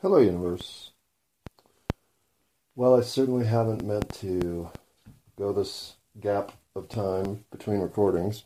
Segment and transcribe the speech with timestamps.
[0.00, 0.92] Hello, universe.
[2.76, 4.70] Well, I certainly haven't meant to
[5.36, 8.44] go this gap of time between recordings.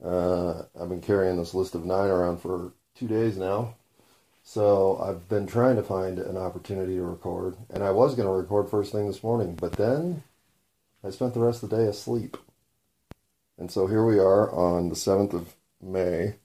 [0.00, 3.74] Uh, I've been carrying this list of nine around for two days now.
[4.44, 8.32] So I've been trying to find an opportunity to record, and I was going to
[8.32, 10.22] record first thing this morning, but then
[11.02, 12.36] I spent the rest of the day asleep.
[13.58, 16.36] And so here we are on the 7th of May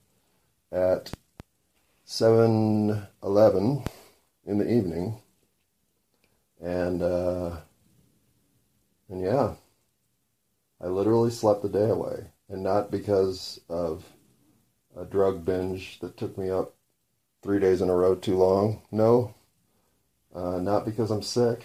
[0.72, 1.12] at
[2.12, 3.88] 7:11
[4.44, 5.22] in the evening,
[6.60, 7.56] and uh,
[9.08, 9.54] and yeah,
[10.82, 14.04] I literally slept the day away, and not because of
[14.94, 16.76] a drug binge that took me up
[17.44, 18.82] three days in a row too long.
[18.92, 19.34] No,
[20.36, 21.64] uh, not because I'm sick.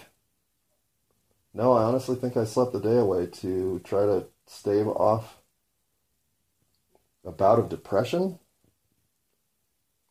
[1.52, 5.38] No, I honestly think I slept the day away to try to stave off
[7.24, 8.38] a bout of depression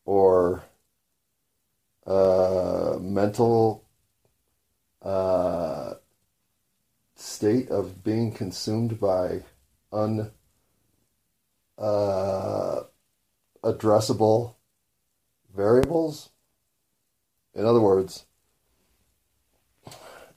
[0.06, 0.64] or
[2.06, 3.84] uh, mental
[5.02, 5.96] uh,
[7.16, 9.42] state of being consumed by
[9.92, 10.32] un
[11.78, 12.82] uh,
[13.64, 14.56] addressable
[15.56, 16.30] variables.
[17.54, 18.26] In other words,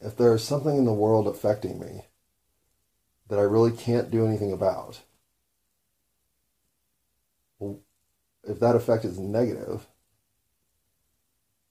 [0.00, 2.06] if there's something in the world affecting me
[3.28, 5.00] that I really can't do anything about,
[8.48, 9.86] if that effect is negative,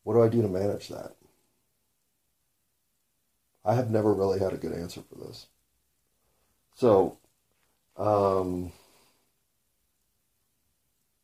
[0.03, 1.16] what do I do to manage that?
[3.66, 5.48] I have never really had a good answer for this.
[6.75, 7.17] So,
[7.98, 8.72] um,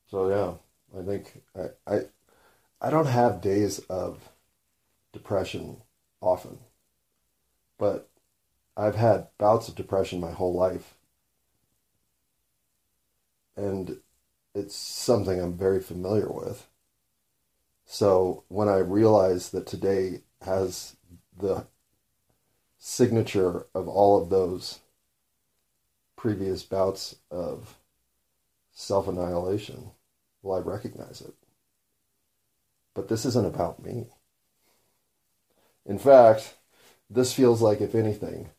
[0.09, 1.99] so yeah, I think I, I,
[2.81, 4.29] I don't have days of
[5.13, 5.77] depression
[6.19, 6.57] often,
[7.77, 8.09] but
[8.75, 10.95] I've had bouts of depression my whole life.
[13.55, 13.97] And
[14.55, 16.67] it's something I'm very familiar with.
[17.85, 20.95] So when I realized that today has
[21.37, 21.67] the
[22.77, 24.79] signature of all of those
[26.15, 27.77] previous bouts of
[28.71, 29.91] self annihilation,
[30.41, 31.33] well, I recognize it.
[32.93, 34.07] But this isn't about me.
[35.85, 36.55] In fact,
[37.09, 38.49] this feels like, if anything,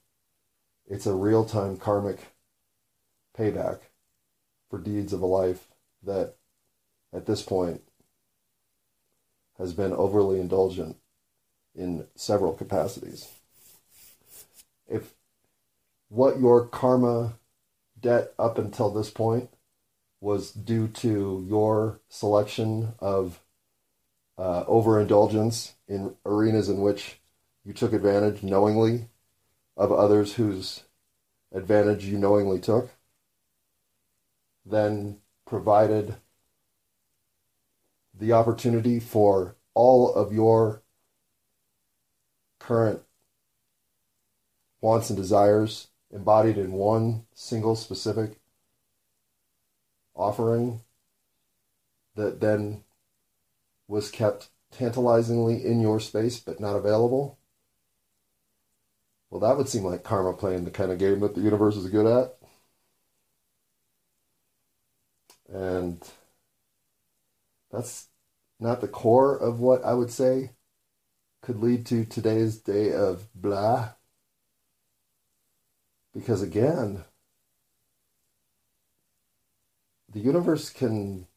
[0.87, 2.19] it's a real time karmic
[3.37, 3.81] payback
[4.69, 5.69] for deeds of a life
[6.05, 6.35] that
[7.13, 7.83] at this point
[9.59, 10.97] has been overly indulgent
[11.75, 13.29] in several capacities.
[14.89, 15.15] If
[16.09, 17.35] what your karma
[17.99, 19.51] debt up until this point
[20.21, 23.41] was due to your selection of
[24.39, 27.21] uh, overindulgence in arenas in which
[27.65, 29.07] you took advantage knowingly
[29.77, 30.85] of others whose
[31.53, 32.91] advantage you knowingly took,
[34.67, 36.17] then provided
[38.19, 40.83] the opportunity for all of your
[42.59, 43.03] current
[44.81, 48.39] wants and desires embodied in one single specific
[50.15, 50.81] offering
[52.15, 52.85] that then
[53.89, 57.39] was kept tantalizingly in your space but not available.
[59.31, 61.89] Well, that would seem like karma playing the kind of game that the universe is
[61.89, 62.37] good at.
[65.55, 66.03] And
[67.71, 68.09] that's
[68.59, 70.51] not the core of what I would say
[71.43, 73.91] could lead to today's day of blah.
[76.13, 77.05] Because again,
[80.13, 81.29] the universe can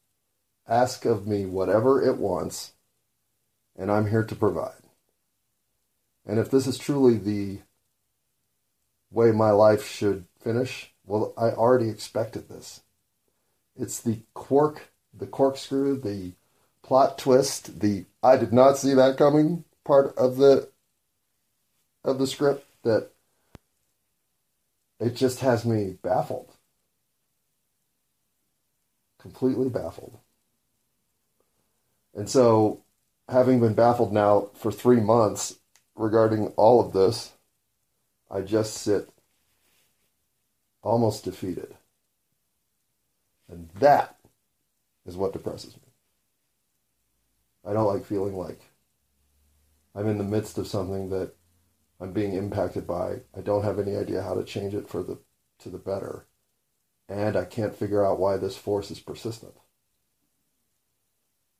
[0.67, 2.73] ask of me whatever it wants,
[3.77, 4.81] and I'm here to provide.
[6.25, 7.59] And if this is truly the
[9.11, 12.81] way my life should finish, well, I already expected this.
[13.79, 16.33] It's the quirk, the corkscrew, the
[16.83, 20.69] plot twist, the I did not see that coming part of the
[22.03, 23.11] of the script that
[24.99, 26.53] it just has me baffled.
[29.19, 30.17] Completely baffled.
[32.15, 32.81] And so,
[33.29, 35.59] having been baffled now for three months
[35.95, 37.33] regarding all of this,
[38.31, 39.09] I just sit
[40.81, 41.75] almost defeated.
[43.49, 44.17] And that
[45.05, 45.83] is what depresses me.
[47.65, 48.61] I don't like feeling like
[49.95, 51.33] I'm in the midst of something that
[51.99, 53.21] I'm being impacted by.
[53.35, 55.19] I don't have any idea how to change it for the
[55.59, 56.27] to the better.
[57.09, 59.53] And I can't figure out why this force is persistent.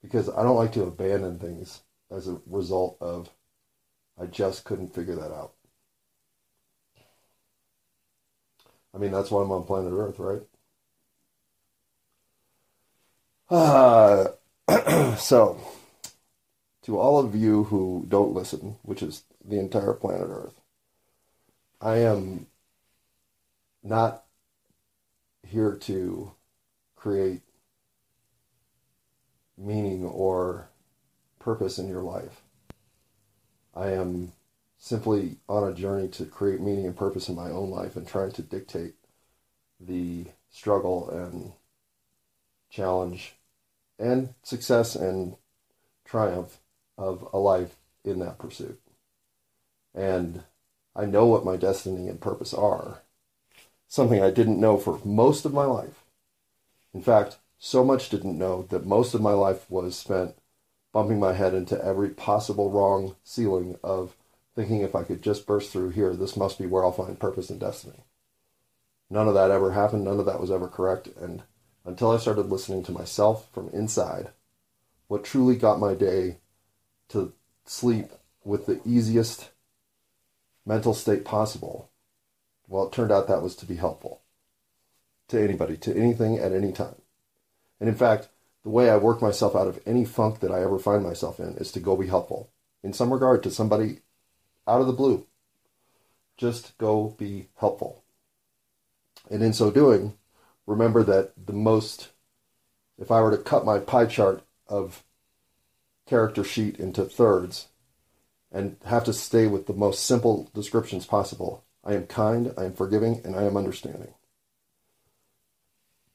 [0.02, 1.82] Because I don't like to abandon things
[2.12, 3.30] as a result of
[4.20, 5.54] I just couldn't figure that out.
[8.94, 10.42] I mean, that's why I'm on planet Earth, right?
[13.50, 14.28] Uh,
[15.18, 15.58] so,
[16.84, 20.60] to all of you who don't listen, which is the entire planet Earth,
[21.80, 22.48] I am
[23.84, 24.26] not
[25.48, 26.34] here to
[26.96, 27.42] create
[29.58, 30.68] meaning or
[31.40, 32.42] purpose in your life.
[33.74, 34.34] I am
[34.78, 38.32] simply on a journey to create meaning and purpose in my own life and trying
[38.34, 38.96] to dictate
[39.80, 41.54] the struggle and
[42.70, 43.37] challenge
[44.00, 45.36] and success and
[46.06, 46.60] triumph
[46.98, 48.80] of a life in that pursuit.
[49.94, 50.44] And
[50.96, 53.02] I know what my destiny and purpose are,
[53.88, 56.04] something I didn't know for most of my life.
[56.94, 60.36] In fact, so much didn't know that most of my life was spent
[60.94, 64.16] bumping my head into every possible wrong ceiling of
[64.56, 67.50] thinking if I could just burst through here, this must be where I'll find purpose
[67.50, 68.04] and destiny.
[69.10, 70.04] None of that ever happened.
[70.04, 71.08] None of that was ever correct.
[71.20, 71.44] And
[71.88, 74.30] until I started listening to myself from inside,
[75.08, 76.38] what truly got my day
[77.10, 77.34] to
[77.66, 78.08] sleep
[78.44, 79.50] with the easiest
[80.66, 81.90] mental state possible,
[82.68, 84.22] well, it turned out that was to be helpful
[85.30, 87.02] to anybody, to anything at any time.
[87.80, 88.28] And in fact,
[88.64, 91.56] the way I work myself out of any funk that I ever find myself in
[91.56, 92.50] is to go be helpful
[92.84, 94.00] in some regard to somebody
[94.68, 95.26] out of the blue.
[96.36, 98.04] Just go be helpful.
[99.32, 100.14] And in so doing,
[100.68, 102.10] remember that the most,
[103.00, 105.04] if I were to cut my pie chart of
[106.06, 107.70] character sheet into thirds
[108.52, 112.74] and have to stay with the most simple descriptions possible, I am kind, I am
[112.74, 114.14] forgiving, and I am understanding.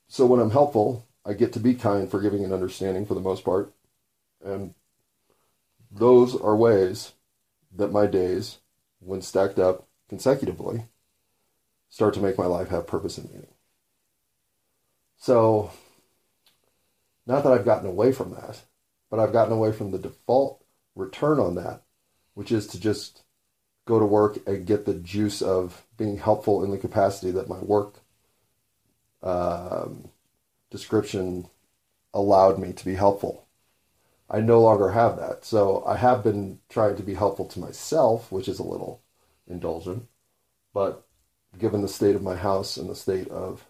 [0.06, 3.44] So when I'm helpful, I get to be kind, forgiving, and understanding for the most
[3.44, 3.72] part.
[4.44, 4.74] And
[5.90, 7.12] those are ways
[7.74, 8.58] that my days,
[8.98, 10.84] when stacked up consecutively,
[11.88, 13.54] start to make my life have purpose and meaning.
[15.22, 15.70] So,
[17.28, 18.60] not that I've gotten away from that,
[19.08, 20.64] but I've gotten away from the default
[20.96, 21.84] return on that,
[22.34, 23.22] which is to just
[23.84, 27.60] go to work and get the juice of being helpful in the capacity that my
[27.60, 28.00] work
[29.22, 30.10] um,
[30.72, 31.46] description
[32.12, 33.46] allowed me to be helpful.
[34.28, 35.44] I no longer have that.
[35.44, 39.00] So I have been trying to be helpful to myself, which is a little
[39.46, 40.08] indulgent.
[40.74, 41.06] But
[41.56, 43.64] given the state of my house and the state of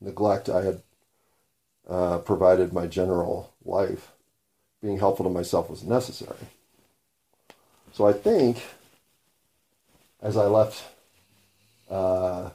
[0.00, 0.82] neglect I had
[1.88, 4.12] uh, provided my general life,
[4.82, 6.36] being helpful to myself was necessary.
[7.92, 8.62] So I think
[10.20, 10.84] as I left
[11.88, 12.50] uh,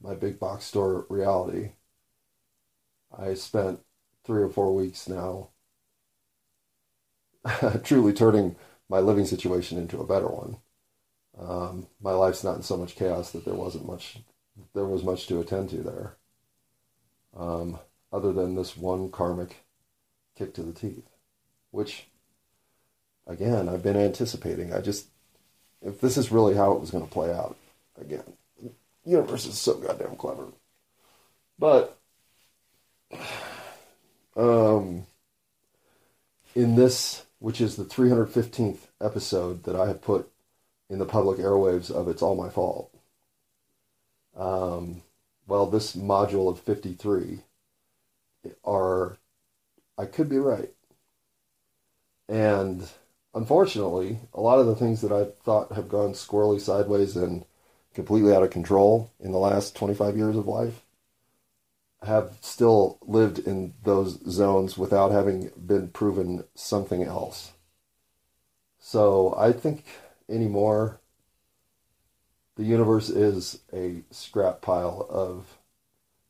[0.00, 1.72] my big box store reality,
[3.16, 3.80] I spent
[4.24, 5.50] three or four weeks now
[7.84, 8.56] truly turning
[8.88, 10.56] my living situation into a better one.
[11.38, 14.18] Um, my life's not in so much chaos that there wasn't much,
[14.74, 16.16] there was much to attend to there,
[17.36, 17.78] um,
[18.14, 19.64] other than this one karmic
[20.38, 21.08] kick to the teeth,
[21.72, 22.06] which,
[23.26, 24.72] again, I've been anticipating.
[24.72, 25.08] I just,
[25.82, 27.56] if this is really how it was going to play out,
[28.00, 28.22] again,
[28.62, 28.70] the
[29.04, 30.46] universe is so goddamn clever.
[31.58, 31.98] But,
[34.36, 35.06] um,
[36.54, 40.30] in this which is the 315th episode that I have put
[40.88, 42.90] in the public airwaves of It's All My Fault.
[44.36, 45.02] Um,
[45.46, 47.40] well, this module of 53
[48.64, 49.18] are,
[49.98, 50.70] I could be right.
[52.28, 52.88] And
[53.34, 57.44] unfortunately, a lot of the things that I thought have gone squirrely sideways and
[57.94, 60.82] completely out of control in the last 25 years of life
[62.02, 67.52] have still lived in those zones without having been proven something else.
[68.78, 69.84] So I think
[70.28, 71.00] anymore,
[72.56, 75.58] the universe is a scrap pile of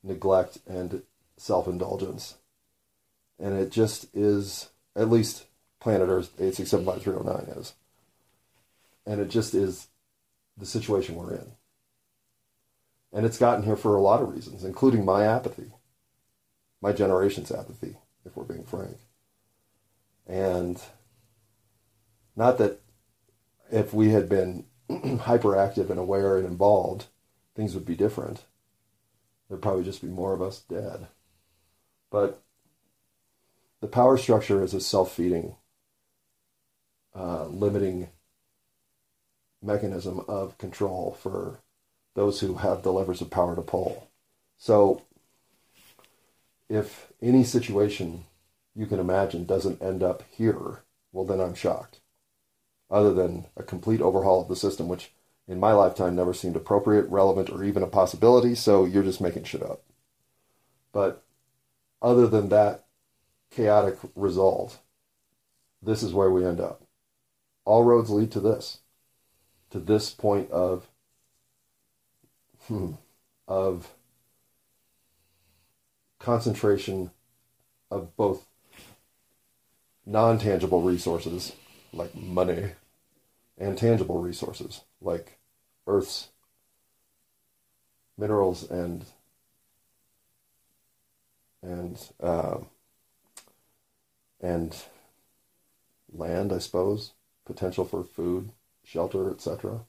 [0.03, 1.03] neglect and
[1.45, 2.37] self indulgence.
[3.39, 5.45] And it just is, at least
[5.79, 7.75] planet Earth 8675309 is.
[9.07, 9.89] And it just is
[10.57, 11.53] the situation we're in.
[13.13, 15.71] And it's gotten here for a lot of reasons, including my apathy,
[16.81, 18.97] my generation's apathy, if we're being frank.
[20.27, 20.81] And
[22.35, 22.81] not that
[23.71, 27.07] if we had been hyperactive and aware and involved,
[27.55, 28.45] things would be different.
[29.49, 31.09] There'd probably just be more of us dead.
[32.11, 32.43] But
[33.81, 35.57] the power structure is a self feeding,
[37.15, 38.09] uh, limiting
[39.63, 41.61] mechanism of control for
[42.15, 44.09] those who have the levers of power to pull.
[44.57, 45.03] So,
[46.69, 48.25] if any situation
[48.75, 50.83] you can imagine doesn't end up here,
[51.13, 52.01] well, then I'm shocked.
[52.91, 55.13] Other than a complete overhaul of the system, which
[55.47, 59.45] in my lifetime never seemed appropriate, relevant, or even a possibility, so you're just making
[59.45, 59.83] shit up.
[60.93, 61.23] But
[62.05, 62.85] other than that
[63.51, 64.79] chaotic result,
[65.83, 66.83] this is where we end up.
[67.65, 68.81] All roads lead to this,
[69.71, 70.87] to this point of,
[72.69, 72.93] hmm,
[73.49, 73.91] of
[76.19, 77.11] concentration
[77.91, 78.47] of both
[80.05, 81.53] non tangible resources
[81.93, 82.73] like money
[83.57, 85.39] and tangible resources like
[85.87, 86.29] Earth's
[88.19, 89.07] minerals and
[91.65, 92.59] and uh,
[94.41, 94.77] and
[96.13, 97.13] land, I suppose,
[97.45, 98.51] potential for food,
[98.85, 99.81] shelter, etc.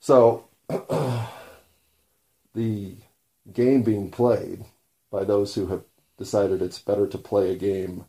[0.00, 0.48] So
[2.54, 2.96] the
[3.52, 4.64] game being played
[5.10, 5.84] by those who have
[6.16, 8.04] decided it's better to play a game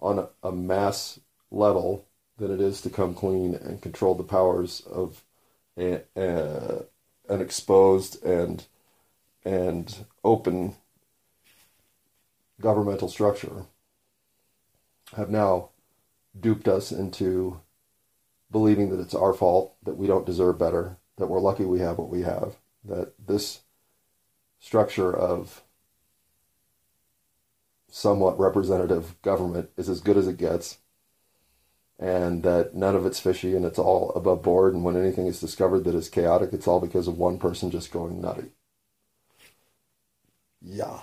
[0.00, 1.18] on a, a mass
[1.50, 2.06] level
[2.38, 5.22] than it is to come clean and control the powers of
[5.78, 6.82] a, a,
[7.28, 8.66] an exposed and
[9.44, 10.74] and open
[12.60, 13.66] governmental structure
[15.16, 15.70] have now
[16.38, 17.60] duped us into
[18.50, 21.98] believing that it's our fault, that we don't deserve better, that we're lucky we have
[21.98, 23.60] what we have, that this
[24.58, 25.62] structure of
[27.90, 30.78] somewhat representative government is as good as it gets,
[31.98, 34.74] and that none of it's fishy and it's all above board.
[34.74, 37.92] And when anything is discovered that is chaotic, it's all because of one person just
[37.92, 38.50] going nutty.
[40.60, 41.00] Yeah.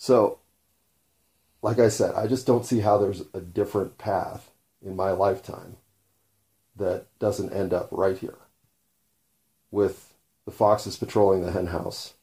[0.00, 0.38] So,
[1.60, 5.76] like I said, I just don't see how there's a different path in my lifetime
[6.74, 8.38] that doesn't end up right here
[9.70, 10.14] with
[10.46, 12.14] the foxes patrolling the hen house,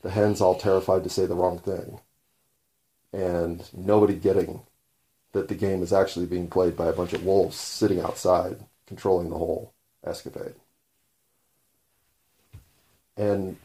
[0.00, 2.00] the hens all terrified to say the wrong thing,
[3.12, 4.62] and nobody getting
[5.32, 8.56] that the game is actually being played by a bunch of wolves sitting outside
[8.86, 10.54] controlling the whole escapade.
[13.18, 13.58] And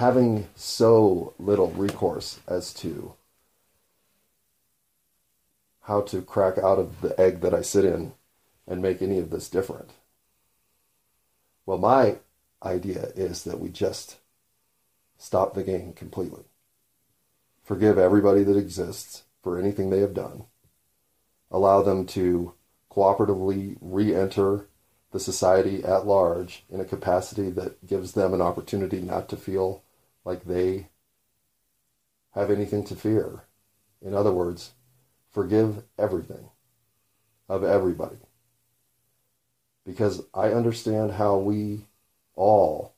[0.00, 3.12] having so little recourse as to
[5.82, 8.14] how to crack out of the egg that I sit in
[8.66, 9.90] and make any of this different.
[11.66, 12.16] Well, my
[12.62, 14.16] idea is that we just
[15.18, 16.44] stop the game completely.
[17.62, 20.46] Forgive everybody that exists for anything they have done.
[21.50, 22.54] Allow them to
[22.90, 24.66] cooperatively re enter
[25.12, 29.82] the society at large in a capacity that gives them an opportunity not to feel
[30.24, 30.88] like they
[32.32, 33.44] have anything to fear.
[34.02, 34.72] In other words,
[35.32, 36.50] forgive everything
[37.48, 38.16] of everybody.
[39.84, 41.86] Because I understand how we
[42.34, 42.94] all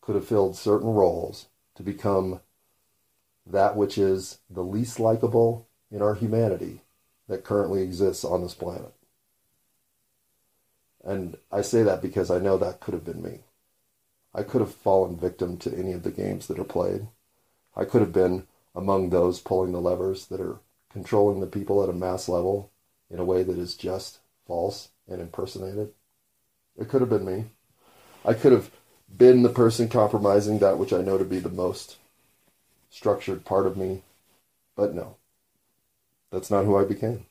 [0.00, 2.40] could have filled certain roles to become
[3.46, 6.82] that which is the least likable in our humanity
[7.28, 8.92] that currently exists on this planet.
[11.04, 13.40] And I say that because I know that could have been me.
[14.34, 17.08] I could have fallen victim to any of the games that are played.
[17.76, 20.58] I could have been among those pulling the levers that are
[20.90, 22.70] controlling the people at a mass level
[23.10, 25.92] in a way that is just false and impersonated.
[26.78, 27.44] It could have been me.
[28.24, 28.70] I could have
[29.14, 31.96] been the person compromising that which I know to be the most
[32.90, 34.02] structured part of me,
[34.76, 35.16] but no.
[36.30, 37.26] That's not who I became.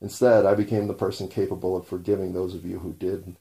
[0.00, 3.36] Instead, I became the person capable of forgiving those of you who did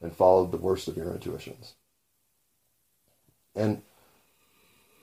[0.00, 1.74] and followed the worst of your intuitions.
[3.54, 3.82] And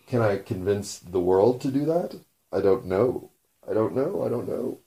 [0.08, 2.20] can I convince the world to do that?
[2.52, 3.32] I don't know.
[3.70, 4.24] I don't know.
[4.24, 4.80] I don't know.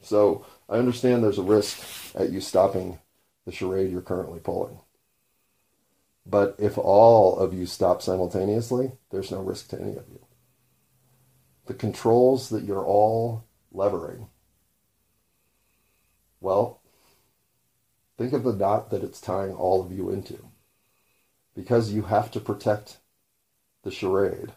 [0.00, 1.78] So I understand there's a risk
[2.14, 2.98] at you stopping
[3.44, 4.78] the charade you're currently pulling.
[6.24, 10.24] But if all of you stop simultaneously, there's no risk to any of you.
[11.66, 14.28] The controls that you're all levering,
[16.40, 16.80] well,
[18.16, 20.38] think of the knot that it's tying all of you into.
[21.54, 22.98] Because you have to protect
[23.82, 24.52] the charade,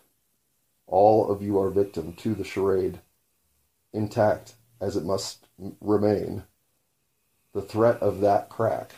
[0.88, 3.00] all of you are victim to the charade
[3.94, 5.48] intact as it must
[5.82, 6.44] remain.
[7.54, 8.92] The threat of that crack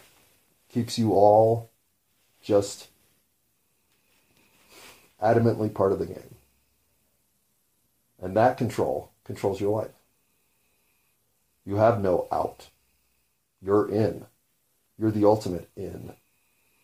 [0.69, 1.69] keeps you all
[2.41, 2.87] just
[5.21, 6.35] adamantly part of the game.
[8.21, 9.91] And that control controls your life.
[11.65, 12.69] You have no out.
[13.61, 14.25] You're in.
[15.01, 16.13] You're the ultimate in.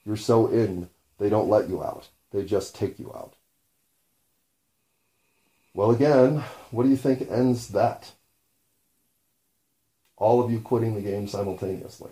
[0.04, 2.10] You're so in, they don't let you out.
[2.32, 3.36] They just take you out.
[5.76, 8.14] Well, again, what do you think ends that?
[10.16, 12.10] All of you quitting the game simultaneously.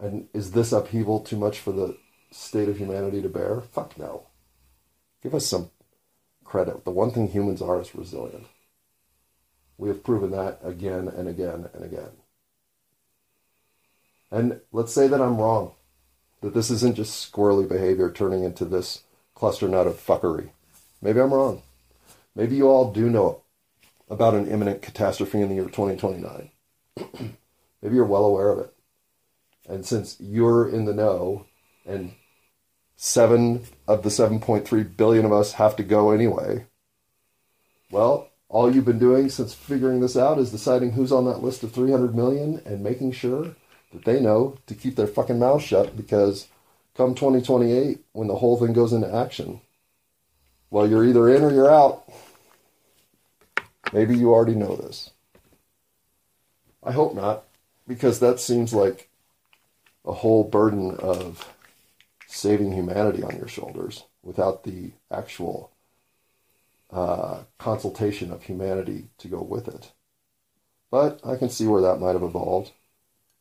[0.00, 1.96] And is this upheaval too much for the
[2.32, 3.60] state of humanity to bear?
[3.60, 4.26] Fuck no.
[5.22, 5.70] Give us some
[6.42, 6.84] credit.
[6.84, 8.46] The one thing humans are is resilient.
[9.78, 12.10] We have proven that again and again and again.
[14.30, 15.72] And let's say that I'm wrong,
[16.40, 19.04] that this isn't just squirrely behavior turning into this
[19.34, 20.50] cluster nut of fuckery.
[21.00, 21.62] Maybe I'm wrong.
[22.34, 23.42] Maybe you all do know
[24.08, 26.50] about an imminent catastrophe in the year 2029.
[27.82, 28.74] Maybe you're well aware of it.
[29.68, 31.46] And since you're in the know
[31.84, 32.12] and
[32.96, 36.66] seven of the 7.3 billion of us have to go anyway,
[37.90, 41.62] well, all you've been doing since figuring this out is deciding who's on that list
[41.62, 43.56] of 300 million and making sure
[43.96, 46.48] that they know to keep their fucking mouth shut because
[46.96, 49.60] come 2028, when the whole thing goes into action,
[50.70, 52.04] well, you're either in or you're out.
[53.92, 55.10] Maybe you already know this.
[56.82, 57.44] I hope not,
[57.86, 59.08] because that seems like
[60.04, 61.54] a whole burden of
[62.26, 65.72] saving humanity on your shoulders without the actual
[66.92, 69.92] uh, consultation of humanity to go with it.
[70.90, 72.72] But I can see where that might have evolved.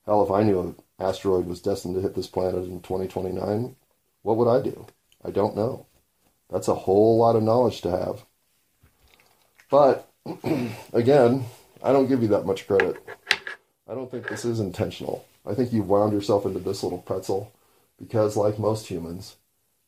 [0.06, 3.76] Hell, if I knew an asteroid was destined to hit this planet in 2029,
[4.22, 4.86] what would I do?
[5.24, 5.88] I don't know.
[6.50, 8.26] That's a whole lot of knowledge to have.
[9.70, 10.10] But
[10.94, 11.46] again,
[11.84, 12.98] I don't give you that much credit.
[13.88, 15.26] I don't think this is intentional.
[15.46, 17.52] I think you've wound yourself into this little pretzel
[18.00, 19.36] because, like most humans,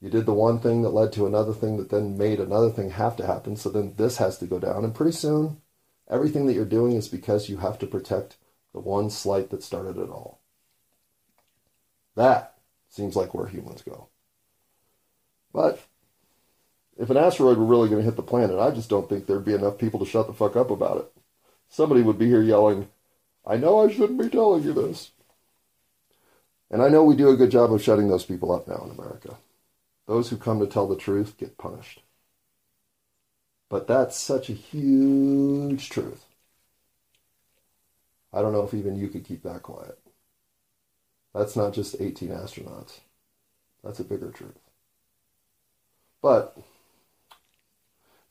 [0.01, 2.91] you did the one thing that led to another thing that then made another thing
[2.91, 3.55] have to happen.
[3.55, 4.83] So then this has to go down.
[4.83, 5.61] And pretty soon,
[6.09, 8.37] everything that you're doing is because you have to protect
[8.73, 10.39] the one slight that started it all.
[12.15, 12.55] That
[12.89, 14.07] seems like where humans go.
[15.53, 15.83] But
[16.97, 19.45] if an asteroid were really going to hit the planet, I just don't think there'd
[19.45, 21.11] be enough people to shut the fuck up about it.
[21.69, 22.87] Somebody would be here yelling,
[23.45, 25.11] I know I shouldn't be telling you this.
[26.69, 28.91] And I know we do a good job of shutting those people up now in
[28.91, 29.37] America.
[30.05, 32.01] Those who come to tell the truth get punished.
[33.69, 36.25] But that's such a huge truth.
[38.33, 39.97] I don't know if even you could keep that quiet.
[41.33, 42.99] That's not just 18 astronauts.
[43.83, 44.59] That's a bigger truth.
[46.21, 46.57] But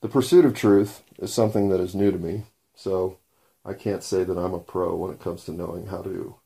[0.01, 3.19] the pursuit of truth is something that is new to me, so
[3.65, 6.37] I can't say that I'm a pro when it comes to knowing how to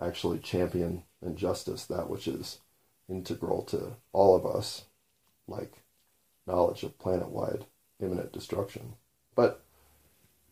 [0.00, 2.58] actually champion and justice that which is
[3.08, 4.84] integral to all of us,
[5.46, 5.82] like
[6.46, 7.66] knowledge of planet wide
[8.00, 8.94] imminent destruction.
[9.34, 9.62] But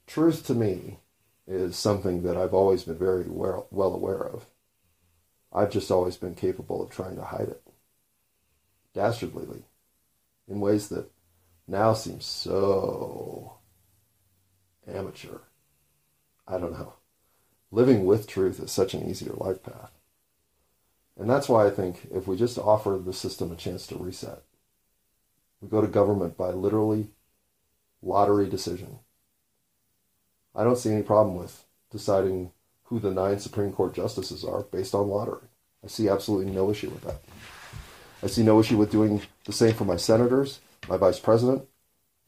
[0.07, 0.99] truth to me
[1.47, 4.47] is something that I've always been very well, well aware of.
[5.53, 7.63] I've just always been capable of trying to hide it
[8.95, 9.63] dastardlyly
[10.49, 11.11] in ways that
[11.67, 13.55] now seem so
[14.87, 15.39] amateur.
[16.47, 16.95] I don't know.
[17.71, 19.93] Living with truth is such an easier life path.
[21.19, 24.43] And that's why I think if we just offer the system a chance to reset,
[25.61, 27.09] we go to government by literally
[28.03, 28.99] lottery decision.
[30.55, 32.53] I don't see any problem with deciding
[32.85, 35.47] who the nine Supreme Court justices are based on lottery.
[35.85, 37.21] I see absolutely no issue with that.
[38.23, 41.65] I see no issue with doing the same for my senators, my vice president,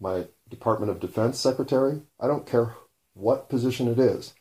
[0.00, 2.02] my Department of Defense secretary.
[2.18, 2.74] I don't care
[3.14, 4.34] what position it is.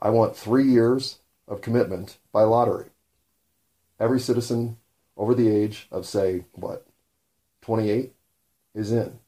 [0.00, 2.86] I want three years of commitment by lottery.
[4.00, 4.78] Every citizen
[5.16, 6.86] over the age of, say, what,
[7.62, 8.12] 28
[8.74, 9.18] is in.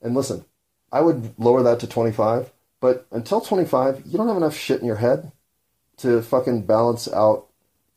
[0.00, 0.44] And listen,
[0.90, 4.86] I would lower that to 25, but until 25, you don't have enough shit in
[4.86, 5.32] your head
[5.98, 7.46] to fucking balance out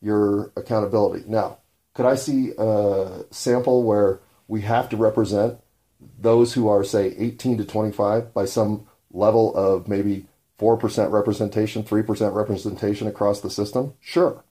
[0.00, 1.24] your accountability.
[1.28, 1.58] Now,
[1.94, 5.58] could I see a sample where we have to represent
[6.18, 10.26] those who are, say, 18 to 25 by some level of maybe
[10.58, 13.94] 4% representation, 3% representation across the system?
[14.00, 14.42] Sure.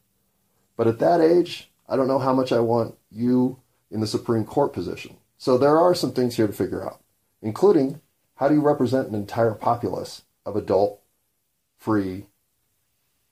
[0.78, 4.46] But at that age, I don't know how much I want you in the Supreme
[4.46, 5.18] Court position.
[5.38, 7.02] So there are some things here to figure out,
[7.42, 8.00] including
[8.42, 11.00] how do you represent an entire populace of adult,
[11.78, 12.26] free,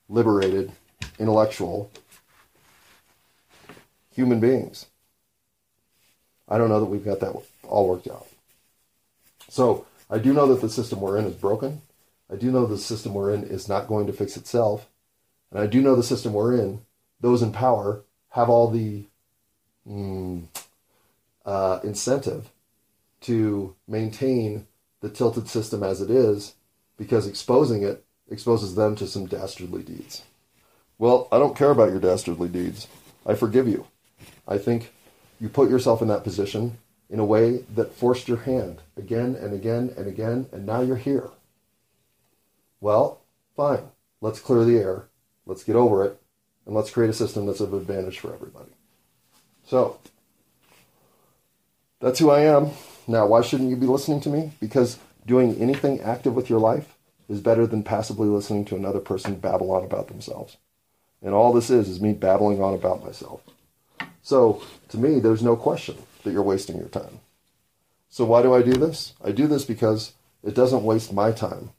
[0.07, 0.71] liberated,
[1.17, 1.89] intellectual
[4.13, 4.85] human beings?
[6.47, 8.27] I don't know that we've got that all worked out.
[9.47, 11.81] So I do know that the system we're in is broken.
[12.31, 14.85] I do know the system we're in is not going to fix itself.
[15.49, 16.81] And I do know the system we're in,
[17.19, 19.05] those in power have all the
[19.89, 20.43] mm,
[21.47, 22.51] uh, incentive
[23.21, 24.67] to maintain
[25.01, 26.55] the tilted system as it is
[26.97, 30.23] because exposing it exposes them to some dastardly deeds.
[30.97, 32.87] Well, I don't care about your dastardly deeds.
[33.25, 33.87] I forgive you.
[34.47, 34.91] I think
[35.39, 36.77] you put yourself in that position
[37.09, 40.97] in a way that forced your hand again and again and again, and now you're
[40.97, 41.29] here.
[42.81, 43.21] Well,
[43.55, 43.89] fine.
[44.21, 45.05] Let's clear the air.
[45.45, 46.21] Let's get over it.
[46.65, 48.71] And let's create a system that's of advantage for everybody.
[49.65, 49.99] So,
[51.99, 52.71] that's who I am.
[53.09, 54.51] Now, why shouldn't you be listening to me?
[54.59, 56.95] Because doing anything active with your life
[57.27, 60.57] is better than passively listening to another person babble on about themselves.
[61.23, 63.41] And all this is, is me babbling on about myself.
[64.21, 67.19] So, to me, there's no question that you're wasting your time.
[68.09, 69.13] So, why do I do this?
[69.23, 71.71] I do this because It doesn't waste my time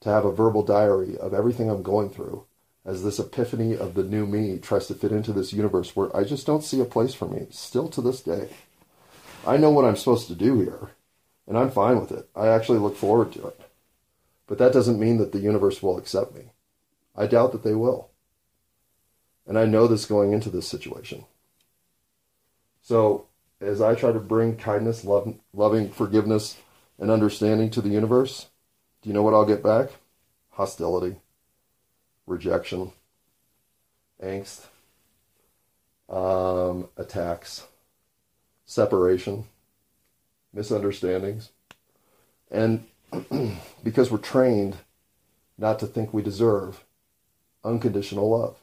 [0.00, 2.44] to have a verbal diary of everything I'm going through
[2.84, 6.24] as this epiphany of the new me tries to fit into this universe where I
[6.24, 8.50] just don't see a place for me, still to this day.
[9.46, 10.90] I know what I'm supposed to do here,
[11.46, 12.28] and I'm fine with it.
[12.34, 13.60] I actually look forward to it.
[14.46, 16.52] But that doesn't mean that the universe will accept me.
[17.16, 18.10] I doubt that they will.
[19.46, 21.24] And I know this going into this situation.
[22.82, 23.26] So,
[23.60, 26.58] as I try to bring kindness, love, loving forgiveness,
[26.98, 28.48] and understanding to the universe,
[29.02, 29.90] do you know what I'll get back?
[30.50, 31.16] Hostility,
[32.26, 32.92] rejection,
[34.22, 34.66] angst,
[36.08, 37.64] um, attacks,
[38.66, 39.44] separation,
[40.52, 41.50] misunderstandings.
[42.50, 42.86] And
[43.82, 44.76] because we're trained
[45.56, 46.84] not to think we deserve
[47.64, 48.58] unconditional love.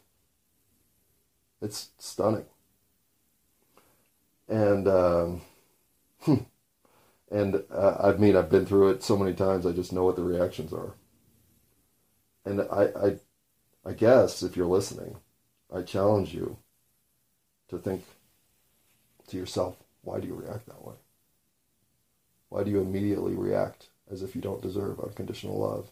[1.62, 2.46] It's stunning.
[4.48, 5.42] And um,
[7.32, 9.66] and uh, I mean I've been through it so many times.
[9.66, 10.94] I just know what the reactions are.
[12.44, 13.16] And I, I,
[13.86, 15.18] I guess if you're listening,
[15.74, 16.58] I challenge you
[17.70, 18.04] to think
[19.28, 20.96] to yourself, why do you react that way?
[22.50, 25.90] Why do you immediately react as if you don't deserve unconditional love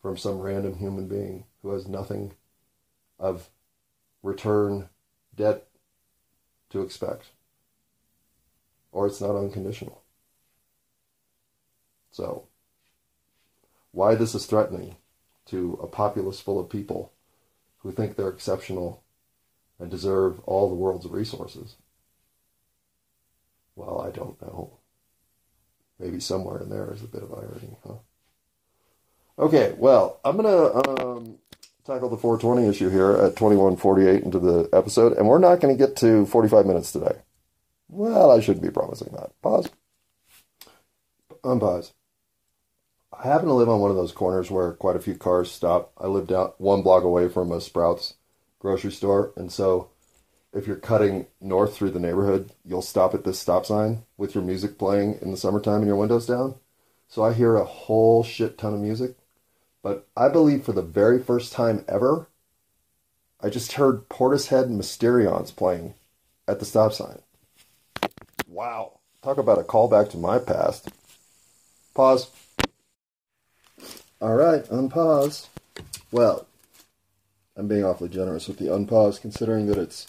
[0.00, 2.32] from some random human being who has nothing
[3.18, 3.48] of
[4.22, 4.88] return
[5.34, 5.68] debt
[6.70, 7.26] to expect?
[8.90, 10.02] Or it's not unconditional.
[12.10, 12.46] So,
[13.90, 14.96] why this is threatening
[15.46, 17.12] to a populace full of people
[17.78, 19.02] who think they're exceptional
[19.78, 21.76] and deserve all the world's resources?
[23.76, 24.78] Well, I don't know.
[25.98, 27.94] Maybe somewhere in there is a bit of irony, huh?
[29.38, 31.38] Okay, well, I'm going to um,
[31.84, 35.86] tackle the 420 issue here at 2148 into the episode, and we're not going to
[35.86, 37.16] get to 45 minutes today.
[37.88, 39.30] Well, I shouldn't be promising that.
[39.42, 39.70] Pause.
[41.42, 41.92] Unpause.
[43.12, 45.92] I happen to live on one of those corners where quite a few cars stop.
[45.98, 48.14] I live down one block away from a Sprouts
[48.58, 49.90] grocery store, and so
[50.52, 54.44] if you're cutting north through the neighborhood, you'll stop at this stop sign with your
[54.44, 56.56] music playing in the summertime and your windows down.
[57.08, 59.16] So I hear a whole shit ton of music.
[59.82, 62.28] But I believe for the very first time ever,
[63.40, 65.94] I just heard Portishead and Mysterions playing
[66.46, 67.20] at the stop sign.
[68.46, 69.00] Wow.
[69.22, 70.90] Talk about a callback to my past.
[71.94, 72.30] Pause.
[74.20, 75.48] All right, unpause.
[76.12, 76.46] Well,
[77.56, 80.06] I'm being awfully generous with the unpause, considering that it's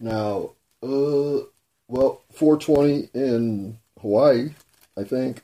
[0.00, 1.44] now, uh,
[1.86, 4.50] well, 420 in Hawaii,
[4.96, 5.42] I think.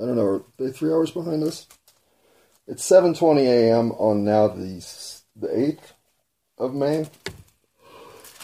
[0.00, 1.66] I don't know, are they three hours behind us?
[2.68, 3.92] It's 7.20 a.m.
[3.92, 4.84] on now the,
[5.34, 5.92] the 8th
[6.58, 7.08] of May.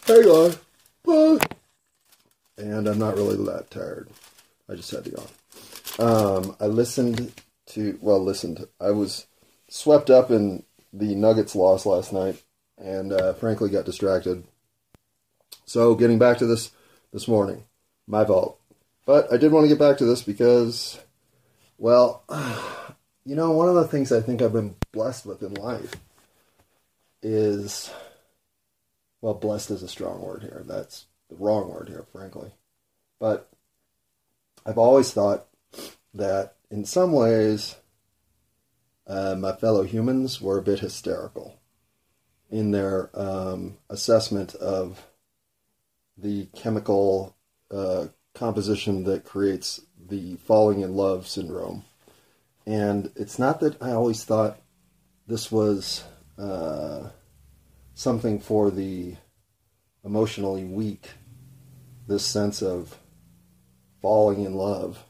[0.06, 1.40] Hang on.
[2.58, 4.08] And I'm not really that tired.
[4.68, 5.26] I just had to yawn.
[5.98, 7.32] Um, I listened
[7.66, 8.66] to, well, listened.
[8.80, 9.26] I was
[9.68, 12.42] swept up in the Nuggets loss last night
[12.78, 14.44] and uh, frankly got distracted
[15.72, 16.70] so getting back to this
[17.14, 17.64] this morning,
[18.06, 18.60] my fault.
[19.06, 21.00] But I did want to get back to this because,
[21.78, 22.24] well,
[23.24, 25.94] you know, one of the things I think I've been blessed with in life
[27.22, 27.90] is,
[29.22, 30.62] well, blessed is a strong word here.
[30.66, 32.50] That's the wrong word here, frankly.
[33.18, 33.48] But
[34.66, 35.46] I've always thought
[36.12, 37.76] that in some ways,
[39.06, 41.58] uh, my fellow humans were a bit hysterical
[42.50, 45.06] in their um, assessment of
[46.16, 47.36] the chemical
[47.70, 51.84] uh, composition that creates the falling in love syndrome.
[52.66, 54.60] And it's not that I always thought
[55.26, 56.04] this was
[56.38, 57.08] uh,
[57.94, 59.16] something for the
[60.04, 61.10] emotionally weak,
[62.06, 62.98] this sense of
[64.00, 65.04] falling in love.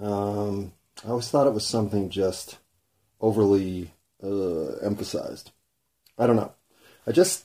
[0.00, 0.72] Um,
[1.04, 2.58] I always thought it was something just
[3.20, 5.50] overly uh, emphasized.
[6.18, 6.52] I don't know.
[7.06, 7.43] I just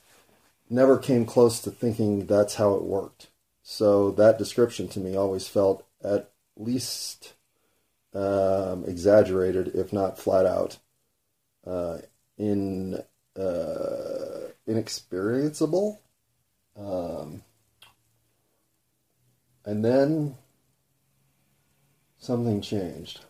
[0.69, 3.27] never came close to thinking that's how it worked.
[3.63, 7.33] So that description to me always felt at least
[8.13, 10.77] um, exaggerated, if not flat out,
[11.65, 11.99] uh,
[12.37, 13.01] in
[13.37, 15.97] uh, inexperienceable.
[16.77, 17.43] Um,
[19.65, 20.35] and then
[22.17, 23.21] something changed.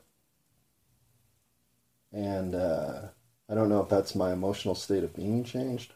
[2.12, 3.08] And uh,
[3.49, 5.93] I don't know if that's my emotional state of being changed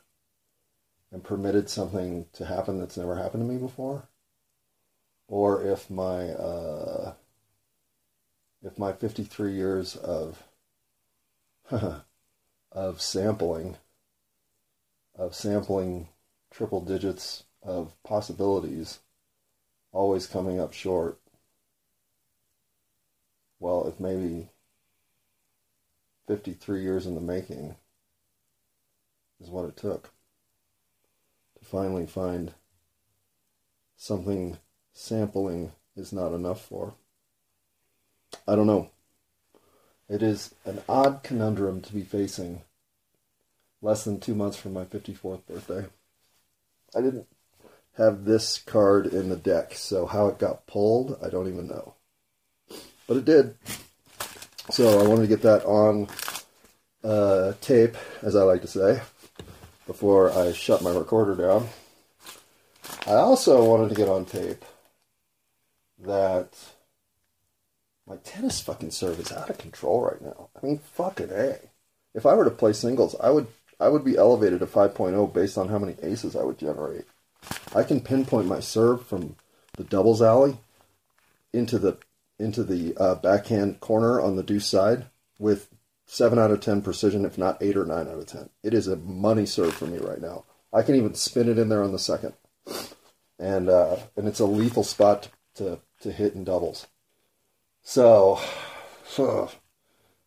[1.13, 4.09] and permitted something to happen that's never happened to me before,
[5.27, 7.13] or if my uh,
[8.63, 10.43] if my 53 years of
[12.71, 13.77] of sampling
[15.15, 16.09] of sampling
[16.49, 18.99] triple digits of possibilities
[19.91, 21.19] always coming up short
[23.59, 24.49] well if maybe
[26.27, 27.75] 53 years in the making
[29.39, 30.03] is what it took.
[30.03, 30.12] to
[31.73, 32.53] finally find
[33.97, 34.55] something
[34.93, 36.93] sampling is not enough for.
[38.47, 38.91] I don't know.
[40.07, 42.61] It is an odd conundrum to be facing
[43.81, 45.87] less than two months from my 54th birthday.
[46.95, 47.25] I didn't
[47.97, 51.95] have this card in the deck, so how it got pulled, I don't even know.
[53.07, 53.55] But it did.
[54.69, 56.07] So I wanted to get that on
[57.03, 59.01] uh, tape, as I like to say,
[59.85, 61.69] before I shut my recorder down.
[63.07, 64.63] I also wanted to get on tape
[65.99, 66.49] that
[68.07, 70.49] my tennis fucking serve is out of control right now.
[70.55, 71.59] I mean, fucking a.
[72.13, 73.47] If I were to play singles, I would
[73.79, 77.05] I would be elevated to 5.0 based on how many aces I would generate.
[77.75, 79.35] I can pinpoint my serve from
[79.77, 80.57] the doubles alley
[81.51, 81.97] into the
[82.39, 85.05] into the uh, backhand corner on the deuce side
[85.39, 85.72] with
[86.05, 88.49] seven out of ten precision, if not eight or nine out of ten.
[88.63, 90.45] It is a money serve for me right now.
[90.71, 92.33] I can even spin it in there on the second,
[93.39, 96.87] and uh, and it's a lethal spot to to hit in doubles.
[97.85, 98.39] So,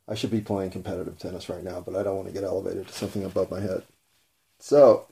[0.06, 2.86] I should be playing competitive tennis right now, but I don't want to get elevated
[2.86, 3.82] to something above my head.
[4.58, 5.06] So,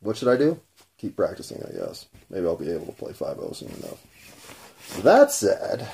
[0.00, 0.60] what should I do?
[0.98, 2.06] Keep practicing, I guess.
[2.30, 5.02] Maybe I'll be able to play 5 0 soon enough.
[5.02, 5.88] That said,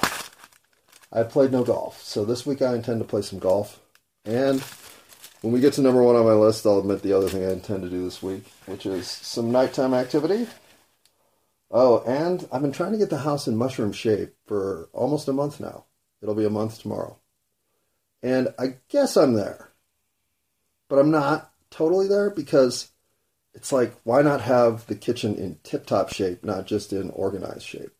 [1.12, 2.02] I played no golf.
[2.02, 3.79] So this week I intend to play some golf.
[4.24, 4.60] And
[5.40, 7.52] when we get to number one on my list, I'll admit the other thing I
[7.52, 10.46] intend to do this week, which is some nighttime activity.
[11.70, 15.32] Oh, and I've been trying to get the house in mushroom shape for almost a
[15.32, 15.84] month now.
[16.20, 17.18] It'll be a month tomorrow.
[18.22, 19.70] And I guess I'm there.
[20.88, 22.90] But I'm not totally there because
[23.54, 27.64] it's like, why not have the kitchen in tip top shape, not just in organized
[27.64, 27.92] shape?